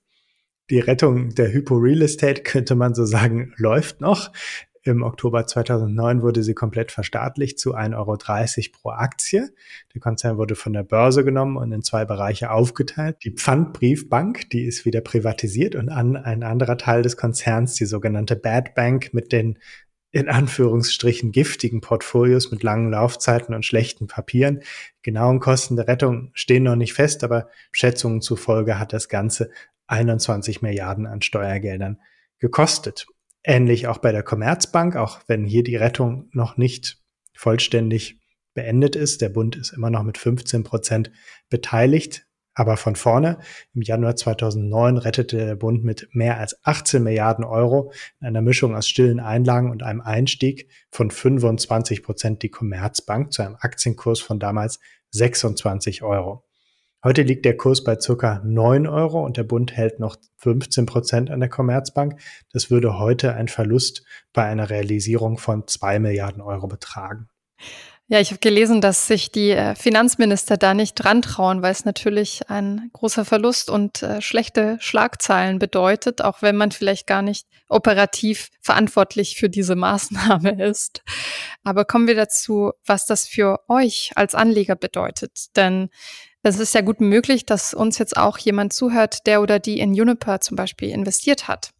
Die 0.70 0.80
Rettung 0.80 1.34
der 1.34 1.50
Hypo 1.52 1.76
Real 1.76 2.02
Estate, 2.02 2.42
könnte 2.42 2.74
man 2.74 2.94
so 2.94 3.06
sagen, 3.06 3.54
läuft 3.56 4.02
noch. 4.02 4.30
Im 4.82 5.02
Oktober 5.02 5.46
2009 5.46 6.22
wurde 6.22 6.42
sie 6.42 6.54
komplett 6.54 6.92
verstaatlicht 6.92 7.58
zu 7.58 7.74
1,30 7.74 7.96
Euro 7.96 8.16
pro 8.72 8.90
Aktie. 8.90 9.50
Der 9.94 10.00
Konzern 10.00 10.38
wurde 10.38 10.54
von 10.54 10.72
der 10.72 10.82
Börse 10.82 11.24
genommen 11.24 11.56
und 11.56 11.72
in 11.72 11.82
zwei 11.82 12.04
Bereiche 12.04 12.50
aufgeteilt. 12.50 13.18
Die 13.24 13.32
Pfandbriefbank, 13.32 14.50
die 14.50 14.64
ist 14.64 14.84
wieder 14.84 15.00
privatisiert 15.00 15.74
und 15.74 15.88
an 15.88 16.16
ein 16.16 16.42
anderer 16.42 16.78
Teil 16.78 17.02
des 17.02 17.16
Konzerns, 17.16 17.74
die 17.74 17.86
sogenannte 17.86 18.36
Bad 18.36 18.74
Bank 18.74 19.12
mit 19.12 19.32
den 19.32 19.58
in 20.10 20.28
Anführungsstrichen 20.28 21.32
giftigen 21.32 21.80
Portfolios 21.80 22.50
mit 22.50 22.62
langen 22.62 22.90
Laufzeiten 22.90 23.54
und 23.54 23.64
schlechten 23.64 24.06
Papieren. 24.06 24.60
genauen 25.02 25.38
Kosten 25.38 25.76
der 25.76 25.86
Rettung 25.86 26.30
stehen 26.32 26.62
noch 26.62 26.76
nicht 26.76 26.94
fest, 26.94 27.24
aber 27.24 27.48
Schätzungen 27.72 28.22
zufolge 28.22 28.78
hat 28.78 28.92
das 28.92 29.08
Ganze 29.08 29.50
21 29.86 30.62
Milliarden 30.62 31.06
an 31.06 31.20
Steuergeldern 31.20 31.98
gekostet. 32.38 33.06
Ähnlich 33.48 33.86
auch 33.86 33.96
bei 33.96 34.12
der 34.12 34.22
Commerzbank, 34.22 34.94
auch 34.94 35.20
wenn 35.26 35.46
hier 35.46 35.62
die 35.62 35.76
Rettung 35.76 36.28
noch 36.32 36.58
nicht 36.58 37.02
vollständig 37.34 38.20
beendet 38.52 38.94
ist. 38.94 39.22
Der 39.22 39.30
Bund 39.30 39.56
ist 39.56 39.72
immer 39.72 39.88
noch 39.88 40.02
mit 40.02 40.18
15 40.18 40.64
Prozent 40.64 41.10
beteiligt. 41.48 42.26
Aber 42.52 42.76
von 42.76 42.94
vorne, 42.94 43.38
im 43.72 43.80
Januar 43.80 44.16
2009 44.16 44.98
rettete 44.98 45.38
der 45.38 45.56
Bund 45.56 45.82
mit 45.82 46.10
mehr 46.12 46.36
als 46.36 46.62
18 46.66 47.02
Milliarden 47.02 47.42
Euro 47.42 47.90
in 48.20 48.26
einer 48.26 48.42
Mischung 48.42 48.76
aus 48.76 48.86
stillen 48.86 49.18
Einlagen 49.18 49.70
und 49.70 49.82
einem 49.82 50.02
Einstieg 50.02 50.68
von 50.90 51.10
25 51.10 52.02
Prozent 52.02 52.42
die 52.42 52.50
Commerzbank 52.50 53.32
zu 53.32 53.40
einem 53.40 53.56
Aktienkurs 53.58 54.20
von 54.20 54.38
damals 54.38 54.78
26 55.12 56.02
Euro. 56.02 56.47
Heute 57.04 57.22
liegt 57.22 57.44
der 57.44 57.56
Kurs 57.56 57.84
bei 57.84 57.96
circa 58.00 58.42
9 58.44 58.88
Euro 58.88 59.24
und 59.24 59.36
der 59.36 59.44
Bund 59.44 59.76
hält 59.76 60.00
noch 60.00 60.16
15 60.38 60.84
Prozent 60.84 61.30
an 61.30 61.38
der 61.38 61.48
Commerzbank. 61.48 62.20
Das 62.52 62.72
würde 62.72 62.98
heute 62.98 63.34
ein 63.34 63.46
Verlust 63.46 64.04
bei 64.32 64.44
einer 64.44 64.68
Realisierung 64.68 65.38
von 65.38 65.68
2 65.68 66.00
Milliarden 66.00 66.42
Euro 66.42 66.66
betragen. 66.66 67.28
Ja, 68.10 68.20
ich 68.20 68.30
habe 68.30 68.40
gelesen, 68.40 68.80
dass 68.80 69.06
sich 69.06 69.30
die 69.30 69.50
äh, 69.50 69.74
Finanzminister 69.74 70.56
da 70.56 70.72
nicht 70.72 70.94
dran 70.94 71.20
trauen, 71.20 71.60
weil 71.60 71.72
es 71.72 71.84
natürlich 71.84 72.48
ein 72.48 72.88
großer 72.94 73.26
Verlust 73.26 73.68
und 73.68 74.02
äh, 74.02 74.22
schlechte 74.22 74.78
Schlagzeilen 74.80 75.58
bedeutet, 75.58 76.22
auch 76.22 76.40
wenn 76.40 76.56
man 76.56 76.72
vielleicht 76.72 77.06
gar 77.06 77.20
nicht 77.20 77.46
operativ 77.68 78.48
verantwortlich 78.62 79.36
für 79.36 79.50
diese 79.50 79.76
Maßnahme 79.76 80.64
ist. 80.64 81.02
Aber 81.64 81.84
kommen 81.84 82.08
wir 82.08 82.16
dazu, 82.16 82.72
was 82.86 83.04
das 83.04 83.26
für 83.26 83.60
euch 83.68 84.12
als 84.16 84.34
Anleger 84.34 84.74
bedeutet. 84.74 85.54
Denn 85.54 85.90
es 86.48 86.58
ist 86.58 86.74
ja 86.74 86.80
gut 86.80 87.00
möglich, 87.00 87.46
dass 87.46 87.74
uns 87.74 87.98
jetzt 87.98 88.16
auch 88.16 88.38
jemand 88.38 88.72
zuhört, 88.72 89.26
der 89.26 89.42
oder 89.42 89.58
die 89.58 89.80
in 89.80 89.94
Juniper 89.94 90.40
zum 90.40 90.56
Beispiel 90.56 90.90
investiert 90.90 91.48
hat. 91.48 91.70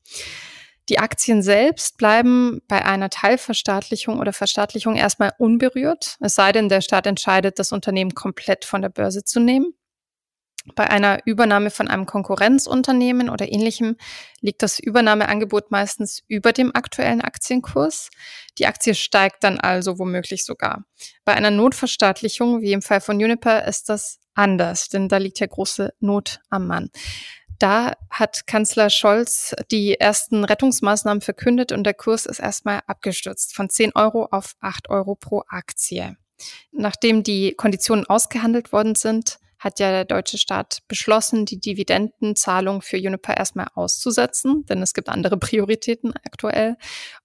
Die 0.88 0.98
Aktien 0.98 1.42
selbst 1.42 1.98
bleiben 1.98 2.62
bei 2.66 2.84
einer 2.84 3.10
Teilverstaatlichung 3.10 4.18
oder 4.18 4.32
Verstaatlichung 4.32 4.96
erstmal 4.96 5.32
unberührt, 5.38 6.16
es 6.20 6.34
sei 6.34 6.52
denn, 6.52 6.68
der 6.68 6.80
Staat 6.80 7.06
entscheidet, 7.06 7.58
das 7.58 7.72
Unternehmen 7.72 8.14
komplett 8.14 8.64
von 8.64 8.80
der 8.80 8.88
Börse 8.88 9.22
zu 9.22 9.38
nehmen. 9.38 9.74
Bei 10.74 10.90
einer 10.90 11.20
Übernahme 11.24 11.70
von 11.70 11.88
einem 11.88 12.06
Konkurrenzunternehmen 12.06 13.30
oder 13.30 13.50
ähnlichem 13.50 13.96
liegt 14.40 14.62
das 14.62 14.78
Übernahmeangebot 14.78 15.70
meistens 15.70 16.22
über 16.28 16.52
dem 16.52 16.74
aktuellen 16.74 17.20
Aktienkurs. 17.20 18.10
Die 18.58 18.66
Aktie 18.66 18.94
steigt 18.94 19.44
dann 19.44 19.58
also 19.58 19.98
womöglich 19.98 20.44
sogar. 20.44 20.84
Bei 21.24 21.34
einer 21.34 21.50
Notverstaatlichung, 21.50 22.60
wie 22.60 22.72
im 22.72 22.82
Fall 22.82 23.00
von 23.00 23.16
Uniper, 23.16 23.64
ist 23.66 23.88
das 23.88 24.20
anders, 24.34 24.88
denn 24.88 25.08
da 25.08 25.16
liegt 25.16 25.40
ja 25.40 25.46
große 25.46 25.92
Not 26.00 26.40
am 26.50 26.66
Mann. 26.66 26.90
Da 27.58 27.94
hat 28.08 28.46
Kanzler 28.46 28.88
Scholz 28.88 29.54
die 29.72 29.98
ersten 29.98 30.44
Rettungsmaßnahmen 30.44 31.20
verkündet 31.20 31.72
und 31.72 31.82
der 31.84 31.94
Kurs 31.94 32.24
ist 32.24 32.38
erstmal 32.38 32.82
abgestürzt 32.86 33.54
von 33.54 33.68
10 33.68 33.92
Euro 33.96 34.28
auf 34.30 34.54
8 34.60 34.90
Euro 34.90 35.16
pro 35.16 35.42
Aktie. 35.48 36.16
Nachdem 36.70 37.24
die 37.24 37.54
Konditionen 37.54 38.06
ausgehandelt 38.06 38.72
worden 38.72 38.94
sind, 38.94 39.40
hat 39.58 39.80
ja 39.80 39.90
der 39.90 40.04
deutsche 40.04 40.38
Staat 40.38 40.78
beschlossen, 40.86 41.44
die 41.44 41.58
Dividendenzahlung 41.58 42.80
für 42.80 42.96
Juniper 42.96 43.36
erstmal 43.36 43.68
auszusetzen, 43.74 44.64
denn 44.66 44.82
es 44.82 44.94
gibt 44.94 45.08
andere 45.08 45.36
Prioritäten 45.38 46.12
aktuell. 46.24 46.76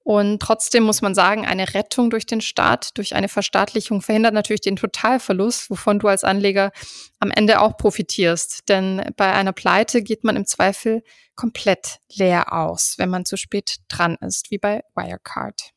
Und 0.03 0.41
trotzdem 0.41 0.83
muss 0.83 1.01
man 1.01 1.15
sagen, 1.15 1.45
eine 1.45 1.73
Rettung 1.73 2.09
durch 2.09 2.25
den 2.25 2.41
Staat, 2.41 2.97
durch 2.97 3.15
eine 3.15 3.29
Verstaatlichung 3.29 4.01
verhindert 4.01 4.33
natürlich 4.33 4.61
den 4.61 4.75
Totalverlust, 4.75 5.69
wovon 5.69 5.99
du 5.99 6.07
als 6.07 6.23
Anleger 6.23 6.71
am 7.19 7.31
Ende 7.31 7.61
auch 7.61 7.77
profitierst. 7.77 8.67
Denn 8.67 9.01
bei 9.15 9.31
einer 9.31 9.53
Pleite 9.53 10.01
geht 10.01 10.23
man 10.23 10.35
im 10.35 10.45
Zweifel 10.45 11.03
komplett 11.35 11.99
leer 12.13 12.53
aus, 12.53 12.95
wenn 12.97 13.09
man 13.09 13.25
zu 13.25 13.37
spät 13.37 13.77
dran 13.87 14.17
ist, 14.21 14.51
wie 14.51 14.57
bei 14.57 14.83
Wirecard. 14.95 15.73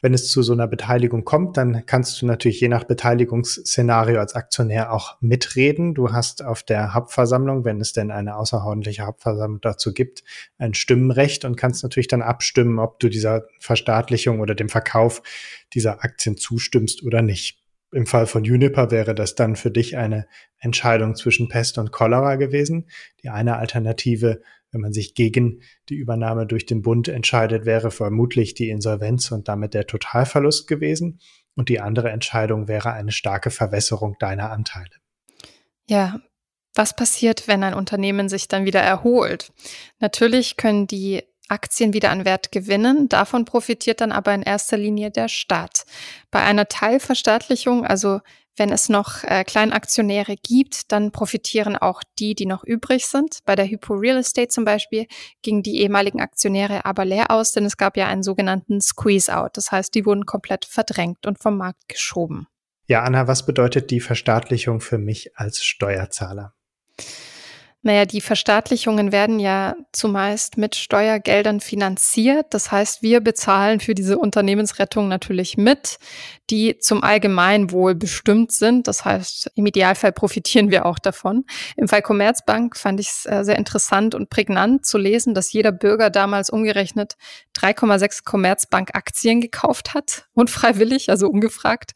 Wenn 0.00 0.14
es 0.14 0.30
zu 0.30 0.42
so 0.42 0.52
einer 0.52 0.66
Beteiligung 0.66 1.24
kommt, 1.24 1.56
dann 1.56 1.84
kannst 1.86 2.20
du 2.20 2.26
natürlich 2.26 2.60
je 2.60 2.68
nach 2.68 2.84
Beteiligungsszenario 2.84 4.20
als 4.20 4.34
Aktionär 4.34 4.92
auch 4.92 5.20
mitreden. 5.20 5.94
Du 5.94 6.12
hast 6.12 6.44
auf 6.44 6.62
der 6.62 6.94
Hauptversammlung, 6.94 7.64
wenn 7.64 7.80
es 7.80 7.92
denn 7.92 8.10
eine 8.10 8.36
außerordentliche 8.36 9.06
Hauptversammlung 9.06 9.60
dazu 9.60 9.92
gibt, 9.92 10.22
ein 10.58 10.74
Stimmenrecht 10.74 11.44
und 11.44 11.56
kannst 11.56 11.82
natürlich 11.82 12.08
dann 12.08 12.22
abstimmen, 12.22 12.78
ob 12.78 13.00
du 13.00 13.08
dieser 13.08 13.44
Verstaatlichung 13.60 14.40
oder 14.40 14.54
dem 14.54 14.68
Verkauf 14.68 15.22
dieser 15.74 16.04
Aktien 16.04 16.36
zustimmst 16.36 17.02
oder 17.02 17.22
nicht. 17.22 17.58
Im 17.90 18.06
Fall 18.06 18.26
von 18.26 18.44
Juniper 18.44 18.90
wäre 18.90 19.14
das 19.14 19.34
dann 19.34 19.56
für 19.56 19.70
dich 19.70 19.96
eine 19.96 20.26
Entscheidung 20.58 21.14
zwischen 21.14 21.48
Pest 21.48 21.78
und 21.78 21.90
Cholera 21.90 22.36
gewesen. 22.36 22.86
Die 23.22 23.30
eine 23.30 23.56
Alternative 23.56 24.42
wenn 24.70 24.80
man 24.80 24.92
sich 24.92 25.14
gegen 25.14 25.62
die 25.88 25.94
Übernahme 25.94 26.46
durch 26.46 26.66
den 26.66 26.82
Bund 26.82 27.08
entscheidet, 27.08 27.64
wäre 27.64 27.90
vermutlich 27.90 28.54
die 28.54 28.70
Insolvenz 28.70 29.30
und 29.30 29.48
damit 29.48 29.74
der 29.74 29.86
Totalverlust 29.86 30.68
gewesen. 30.68 31.20
Und 31.54 31.68
die 31.68 31.80
andere 31.80 32.10
Entscheidung 32.10 32.68
wäre 32.68 32.92
eine 32.92 33.12
starke 33.12 33.50
Verwässerung 33.50 34.16
deiner 34.20 34.50
Anteile. 34.50 34.90
Ja, 35.88 36.20
was 36.74 36.94
passiert, 36.94 37.48
wenn 37.48 37.64
ein 37.64 37.74
Unternehmen 37.74 38.28
sich 38.28 38.46
dann 38.46 38.64
wieder 38.64 38.80
erholt? 38.80 39.52
Natürlich 39.98 40.56
können 40.56 40.86
die 40.86 41.22
Aktien 41.48 41.92
wieder 41.94 42.10
an 42.10 42.24
Wert 42.24 42.52
gewinnen. 42.52 43.08
Davon 43.08 43.44
profitiert 43.44 44.00
dann 44.00 44.12
aber 44.12 44.34
in 44.34 44.42
erster 44.42 44.76
Linie 44.76 45.10
der 45.10 45.28
Staat. 45.28 45.86
Bei 46.30 46.42
einer 46.42 46.68
Teilverstaatlichung, 46.68 47.84
also 47.84 48.20
wenn 48.58 48.70
es 48.70 48.88
noch 48.88 49.24
äh, 49.24 49.44
Kleinaktionäre 49.44 50.36
gibt, 50.36 50.92
dann 50.92 51.12
profitieren 51.12 51.76
auch 51.76 52.02
die, 52.18 52.34
die 52.34 52.46
noch 52.46 52.64
übrig 52.64 53.06
sind. 53.06 53.38
Bei 53.44 53.54
der 53.54 53.66
Hypo 53.66 53.94
Real 53.94 54.18
Estate 54.18 54.48
zum 54.48 54.64
Beispiel 54.64 55.06
gingen 55.42 55.62
die 55.62 55.80
ehemaligen 55.80 56.20
Aktionäre 56.20 56.84
aber 56.84 57.04
leer 57.04 57.30
aus, 57.30 57.52
denn 57.52 57.64
es 57.64 57.76
gab 57.76 57.96
ja 57.96 58.06
einen 58.06 58.22
sogenannten 58.22 58.80
Squeeze-out. 58.80 59.56
Das 59.56 59.72
heißt, 59.72 59.94
die 59.94 60.04
wurden 60.04 60.26
komplett 60.26 60.64
verdrängt 60.64 61.26
und 61.26 61.38
vom 61.38 61.56
Markt 61.56 61.88
geschoben. 61.88 62.46
Ja, 62.86 63.02
Anna, 63.02 63.28
was 63.28 63.44
bedeutet 63.44 63.90
die 63.90 64.00
Verstaatlichung 64.00 64.80
für 64.80 64.98
mich 64.98 65.36
als 65.36 65.62
Steuerzahler? 65.62 66.54
Naja, 67.88 68.04
die 68.04 68.20
Verstaatlichungen 68.20 69.12
werden 69.12 69.40
ja 69.40 69.74
zumeist 69.92 70.58
mit 70.58 70.76
Steuergeldern 70.76 71.58
finanziert. 71.60 72.48
Das 72.50 72.70
heißt, 72.70 73.00
wir 73.00 73.22
bezahlen 73.22 73.80
für 73.80 73.94
diese 73.94 74.18
Unternehmensrettung 74.18 75.08
natürlich 75.08 75.56
mit, 75.56 75.96
die 76.50 76.76
zum 76.80 77.02
Allgemeinwohl 77.02 77.94
bestimmt 77.94 78.52
sind. 78.52 78.88
Das 78.88 79.06
heißt, 79.06 79.52
im 79.54 79.64
Idealfall 79.64 80.12
profitieren 80.12 80.70
wir 80.70 80.84
auch 80.84 80.98
davon. 80.98 81.46
Im 81.78 81.88
Fall 81.88 82.02
Commerzbank 82.02 82.76
fand 82.76 83.00
ich 83.00 83.08
es 83.08 83.24
äh, 83.24 83.42
sehr 83.42 83.56
interessant 83.56 84.14
und 84.14 84.28
prägnant 84.28 84.84
zu 84.84 84.98
lesen, 84.98 85.32
dass 85.32 85.50
jeder 85.50 85.72
Bürger 85.72 86.10
damals 86.10 86.50
umgerechnet 86.50 87.14
3,6 87.56 88.22
Commerzbank-Aktien 88.22 89.40
gekauft 89.40 89.94
hat, 89.94 90.26
unfreiwillig, 90.34 91.08
also 91.08 91.26
ungefragt. 91.26 91.92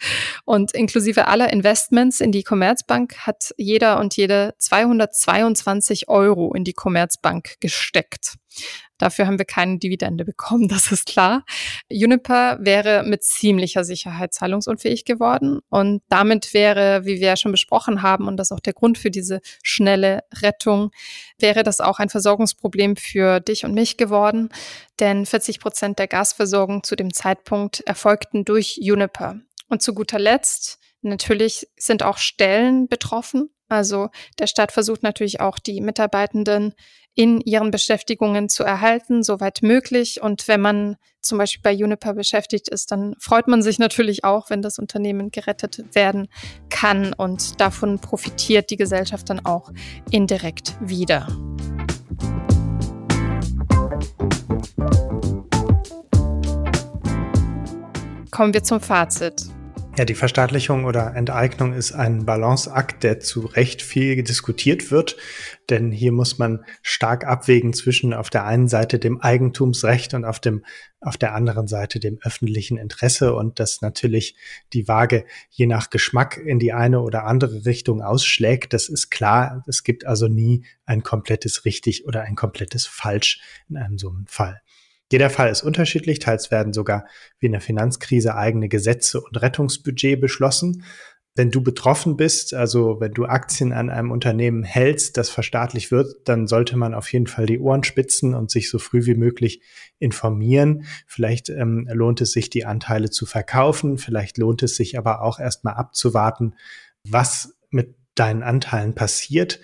Und 0.46 0.72
inklusive 0.72 1.28
aller 1.28 1.52
Investments 1.52 2.22
in 2.22 2.32
die 2.32 2.44
Commerzbank 2.44 3.18
hat 3.26 3.52
jeder 3.58 4.00
und 4.00 4.16
jede 4.16 4.54
222 4.56 5.81
Euro 6.08 6.54
in 6.54 6.64
die 6.64 6.72
Commerzbank 6.72 7.56
gesteckt. 7.60 8.36
Dafür 8.98 9.26
haben 9.26 9.38
wir 9.38 9.44
keine 9.44 9.78
Dividende 9.78 10.24
bekommen, 10.24 10.68
das 10.68 10.92
ist 10.92 11.06
klar. 11.06 11.44
Juniper 11.88 12.58
wäre 12.60 13.02
mit 13.02 13.24
ziemlicher 13.24 13.84
Sicherheit 13.84 14.32
zahlungsunfähig 14.32 15.04
geworden 15.04 15.60
und 15.70 16.02
damit 16.08 16.54
wäre, 16.54 17.04
wie 17.04 17.20
wir 17.20 17.28
ja 17.28 17.36
schon 17.36 17.52
besprochen 17.52 18.02
haben, 18.02 18.28
und 18.28 18.36
das 18.36 18.48
ist 18.48 18.52
auch 18.52 18.60
der 18.60 18.74
Grund 18.74 18.98
für 18.98 19.10
diese 19.10 19.40
schnelle 19.62 20.20
Rettung, 20.40 20.90
wäre 21.38 21.62
das 21.62 21.80
auch 21.80 21.98
ein 21.98 22.10
Versorgungsproblem 22.10 22.96
für 22.96 23.40
dich 23.40 23.64
und 23.64 23.74
mich 23.74 23.96
geworden, 23.96 24.50
denn 25.00 25.26
40 25.26 25.58
Prozent 25.58 25.98
der 25.98 26.06
Gasversorgung 26.06 26.84
zu 26.84 26.94
dem 26.94 27.12
Zeitpunkt 27.12 27.80
erfolgten 27.80 28.44
durch 28.44 28.78
Juniper. 28.80 29.40
Und 29.68 29.80
zu 29.80 29.94
guter 29.94 30.18
Letzt 30.18 30.81
Natürlich 31.02 31.68
sind 31.76 32.04
auch 32.04 32.18
Stellen 32.18 32.86
betroffen. 32.86 33.50
Also 33.68 34.10
der 34.38 34.46
Staat 34.46 34.70
versucht 34.70 35.02
natürlich 35.02 35.40
auch 35.40 35.58
die 35.58 35.80
Mitarbeitenden 35.80 36.74
in 37.14 37.40
ihren 37.40 37.70
Beschäftigungen 37.70 38.48
zu 38.48 38.62
erhalten, 38.62 39.22
soweit 39.22 39.62
möglich. 39.62 40.22
Und 40.22 40.46
wenn 40.46 40.60
man 40.60 40.96
zum 41.20 41.38
Beispiel 41.38 41.62
bei 41.62 41.72
Juniper 41.72 42.14
beschäftigt 42.14 42.68
ist, 42.68 42.92
dann 42.92 43.14
freut 43.18 43.48
man 43.48 43.62
sich 43.62 43.78
natürlich 43.78 44.24
auch, 44.24 44.48
wenn 44.48 44.62
das 44.62 44.78
Unternehmen 44.78 45.30
gerettet 45.30 45.94
werden 45.94 46.28
kann. 46.70 47.12
Und 47.12 47.60
davon 47.60 47.98
profitiert 47.98 48.70
die 48.70 48.76
Gesellschaft 48.76 49.28
dann 49.28 49.44
auch 49.44 49.72
indirekt 50.10 50.74
wieder. 50.80 51.26
Kommen 58.30 58.54
wir 58.54 58.62
zum 58.62 58.80
Fazit. 58.80 59.46
Ja, 59.94 60.06
die 60.06 60.14
Verstaatlichung 60.14 60.86
oder 60.86 61.14
Enteignung 61.14 61.74
ist 61.74 61.92
ein 61.92 62.24
Balanceakt, 62.24 63.02
der 63.02 63.20
zu 63.20 63.40
Recht 63.40 63.82
viel 63.82 64.22
diskutiert 64.22 64.90
wird, 64.90 65.18
denn 65.68 65.92
hier 65.92 66.12
muss 66.12 66.38
man 66.38 66.64
stark 66.80 67.26
abwägen 67.26 67.74
zwischen 67.74 68.14
auf 68.14 68.30
der 68.30 68.46
einen 68.46 68.68
Seite 68.68 68.98
dem 68.98 69.20
Eigentumsrecht 69.20 70.14
und 70.14 70.24
auf 70.24 70.40
dem 70.40 70.64
auf 71.02 71.18
der 71.18 71.34
anderen 71.34 71.66
Seite 71.66 72.00
dem 72.00 72.18
öffentlichen 72.22 72.78
Interesse 72.78 73.34
und 73.34 73.60
dass 73.60 73.82
natürlich 73.82 74.34
die 74.72 74.88
Waage 74.88 75.26
je 75.50 75.66
nach 75.66 75.90
Geschmack 75.90 76.38
in 76.38 76.58
die 76.58 76.72
eine 76.72 77.00
oder 77.00 77.24
andere 77.24 77.66
Richtung 77.66 78.00
ausschlägt, 78.00 78.72
das 78.72 78.88
ist 78.88 79.10
klar. 79.10 79.62
Es 79.66 79.84
gibt 79.84 80.06
also 80.06 80.26
nie 80.26 80.64
ein 80.86 81.02
komplettes 81.02 81.66
richtig 81.66 82.06
oder 82.06 82.22
ein 82.22 82.34
komplettes 82.34 82.86
falsch 82.86 83.42
in 83.68 83.76
einem 83.76 83.98
so 83.98 84.08
einem 84.08 84.26
Fall. 84.26 84.62
Jeder 85.12 85.28
Fall 85.28 85.50
ist 85.50 85.62
unterschiedlich, 85.62 86.20
teils 86.20 86.50
werden 86.50 86.72
sogar 86.72 87.06
wie 87.38 87.44
in 87.44 87.52
der 87.52 87.60
Finanzkrise 87.60 88.34
eigene 88.34 88.70
Gesetze 88.70 89.20
und 89.20 89.42
Rettungsbudget 89.42 90.18
beschlossen. 90.18 90.84
Wenn 91.34 91.50
du 91.50 91.62
betroffen 91.62 92.16
bist, 92.16 92.54
also 92.54 92.98
wenn 92.98 93.12
du 93.12 93.26
Aktien 93.26 93.74
an 93.74 93.90
einem 93.90 94.10
Unternehmen 94.10 94.62
hältst, 94.62 95.18
das 95.18 95.28
verstaatlicht 95.28 95.90
wird, 95.90 96.26
dann 96.26 96.46
sollte 96.46 96.78
man 96.78 96.94
auf 96.94 97.12
jeden 97.12 97.26
Fall 97.26 97.44
die 97.44 97.58
Ohren 97.58 97.84
spitzen 97.84 98.34
und 98.34 98.50
sich 98.50 98.70
so 98.70 98.78
früh 98.78 99.04
wie 99.04 99.14
möglich 99.14 99.60
informieren. 99.98 100.86
Vielleicht 101.06 101.50
ähm, 101.50 101.86
lohnt 101.92 102.22
es 102.22 102.32
sich, 102.32 102.48
die 102.48 102.64
Anteile 102.64 103.10
zu 103.10 103.26
verkaufen. 103.26 103.98
Vielleicht 103.98 104.38
lohnt 104.38 104.62
es 104.62 104.76
sich 104.76 104.96
aber 104.96 105.20
auch 105.20 105.38
erstmal 105.38 105.74
abzuwarten, 105.74 106.54
was 107.06 107.54
mit 107.68 107.96
deinen 108.14 108.42
Anteilen 108.42 108.94
passiert. 108.94 109.60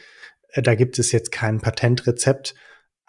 Äh, 0.51 0.61
da 0.61 0.75
gibt 0.75 0.99
es 0.99 1.11
jetzt 1.11 1.33
kein 1.33 1.61
Patentrezept. 1.63 2.55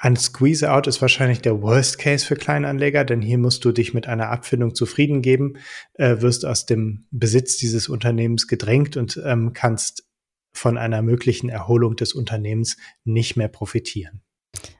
Ein 0.01 0.15
Squeeze-Out 0.15 0.87
ist 0.87 1.01
wahrscheinlich 1.01 1.41
der 1.41 1.61
Worst 1.61 1.99
Case 1.99 2.25
für 2.25 2.37
Kleinanleger, 2.37 3.03
denn 3.03 3.21
hier 3.21 3.37
musst 3.37 3.65
du 3.65 3.73
dich 3.73 3.93
mit 3.93 4.07
einer 4.07 4.29
Abfindung 4.29 4.73
zufrieden 4.73 5.21
geben, 5.21 5.57
äh, 5.95 6.21
wirst 6.21 6.45
aus 6.45 6.65
dem 6.65 7.05
Besitz 7.11 7.57
dieses 7.57 7.89
Unternehmens 7.89 8.47
gedrängt 8.47 8.95
und 8.95 9.21
ähm, 9.25 9.51
kannst 9.53 10.07
von 10.53 10.77
einer 10.77 11.01
möglichen 11.01 11.49
Erholung 11.49 11.97
des 11.97 12.13
Unternehmens 12.13 12.77
nicht 13.03 13.35
mehr 13.35 13.49
profitieren. 13.49 14.21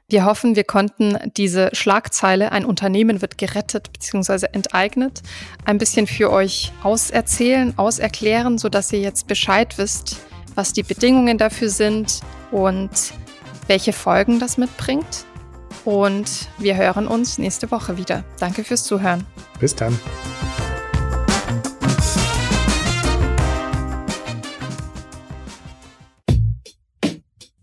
Wir 0.08 0.24
hoffen, 0.24 0.56
wir 0.56 0.64
konnten 0.64 1.18
diese 1.36 1.68
Schlagzeile, 1.74 2.50
ein 2.50 2.64
Unternehmen 2.64 3.20
wird 3.20 3.36
gerettet 3.36 3.92
bzw. 3.92 4.46
enteignet, 4.52 5.20
ein 5.66 5.76
bisschen 5.76 6.06
für 6.06 6.32
euch 6.32 6.72
auserzählen, 6.82 7.76
auserklären, 7.76 8.56
sodass 8.56 8.90
ihr 8.90 9.00
jetzt 9.00 9.26
Bescheid 9.26 9.76
wisst, 9.76 10.16
was 10.54 10.72
die 10.72 10.82
Bedingungen 10.82 11.36
dafür 11.36 11.68
sind 11.68 12.20
und 12.50 13.12
welche 13.70 13.92
Folgen 13.92 14.40
das 14.40 14.58
mitbringt. 14.58 15.24
Und 15.84 16.48
wir 16.58 16.76
hören 16.76 17.06
uns 17.06 17.38
nächste 17.38 17.70
Woche 17.70 17.96
wieder. 17.96 18.24
Danke 18.40 18.64
fürs 18.64 18.82
Zuhören. 18.82 19.24
Bis 19.60 19.76
dann. 19.76 19.96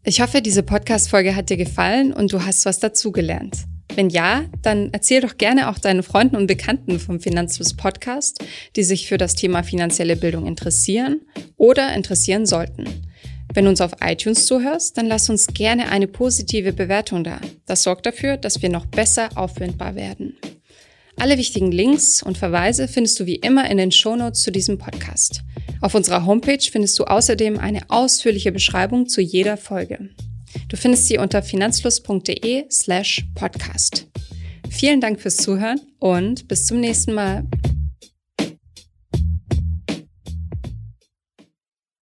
Ich 0.06 0.22
hoffe, 0.22 0.42
diese 0.42 0.64
Podcast-Folge 0.64 1.36
hat 1.36 1.50
dir 1.50 1.58
gefallen 1.58 2.14
und 2.14 2.32
du 2.32 2.46
hast 2.46 2.66
was 2.66 2.80
dazugelernt. 2.80 3.66
Wenn 3.94 4.10
ja, 4.10 4.46
dann 4.62 4.90
erzähl 4.94 5.20
doch 5.20 5.38
gerne 5.38 5.70
auch 5.70 5.78
deinen 5.78 6.04
Freunden 6.04 6.38
und 6.38 6.48
Bekannten 6.48 7.00
vom 7.00 7.20
Finanzfluss 7.20 7.76
Podcast, 7.76 8.42
die 8.78 8.84
sich 8.84 9.10
für 9.10 9.18
das 9.18 9.36
Thema 9.36 9.62
finanzielle 9.64 10.16
Bildung 10.16 10.48
interessieren 10.48 11.20
oder 11.58 11.94
interessieren 11.94 12.46
sollten. 12.46 13.07
Wenn 13.58 13.66
du 13.66 13.72
uns 13.72 13.82
auf 13.82 13.94
iTunes 14.02 14.46
zuhörst, 14.46 15.00
dann 15.00 15.08
lass 15.08 15.32
uns 15.32 15.48
gerne 15.48 15.90
eine 15.90 16.08
positive 16.08 16.74
Bewertung 16.74 17.24
da. 17.24 17.42
Das 17.66 17.82
sorgt 17.82 18.06
dafür, 18.06 18.38
dass 18.38 18.62
wir 18.62 18.70
noch 18.70 18.86
besser 18.86 19.30
auffindbar 19.34 19.96
werden. 19.96 20.38
Alle 21.16 21.40
wichtigen 21.40 21.72
Links 21.72 22.22
und 22.22 22.38
Verweise 22.38 22.88
findest 22.88 23.20
du 23.20 23.26
wie 23.26 23.38
immer 23.38 23.68
in 23.68 23.78
den 23.78 23.92
Shownotes 23.92 24.44
zu 24.44 24.52
diesem 24.52 24.78
Podcast. 24.78 25.42
Auf 25.82 25.96
unserer 25.96 26.28
Homepage 26.28 26.62
findest 26.72 27.00
du 27.00 27.06
außerdem 27.06 27.58
eine 27.58 27.82
ausführliche 27.90 28.52
Beschreibung 28.52 29.10
zu 29.10 29.22
jeder 29.22 29.58
Folge. 29.58 30.10
Du 30.70 30.78
findest 30.78 31.08
sie 31.08 31.18
unter 31.18 31.42
finanzfluss.de 31.42 32.66
slash 32.70 33.26
podcast. 33.34 34.06
Vielen 34.70 35.02
Dank 35.02 35.20
fürs 35.20 35.38
Zuhören 35.38 35.82
und 35.98 36.48
bis 36.48 36.68
zum 36.68 36.80
nächsten 36.80 37.16
Mal. 37.16 37.44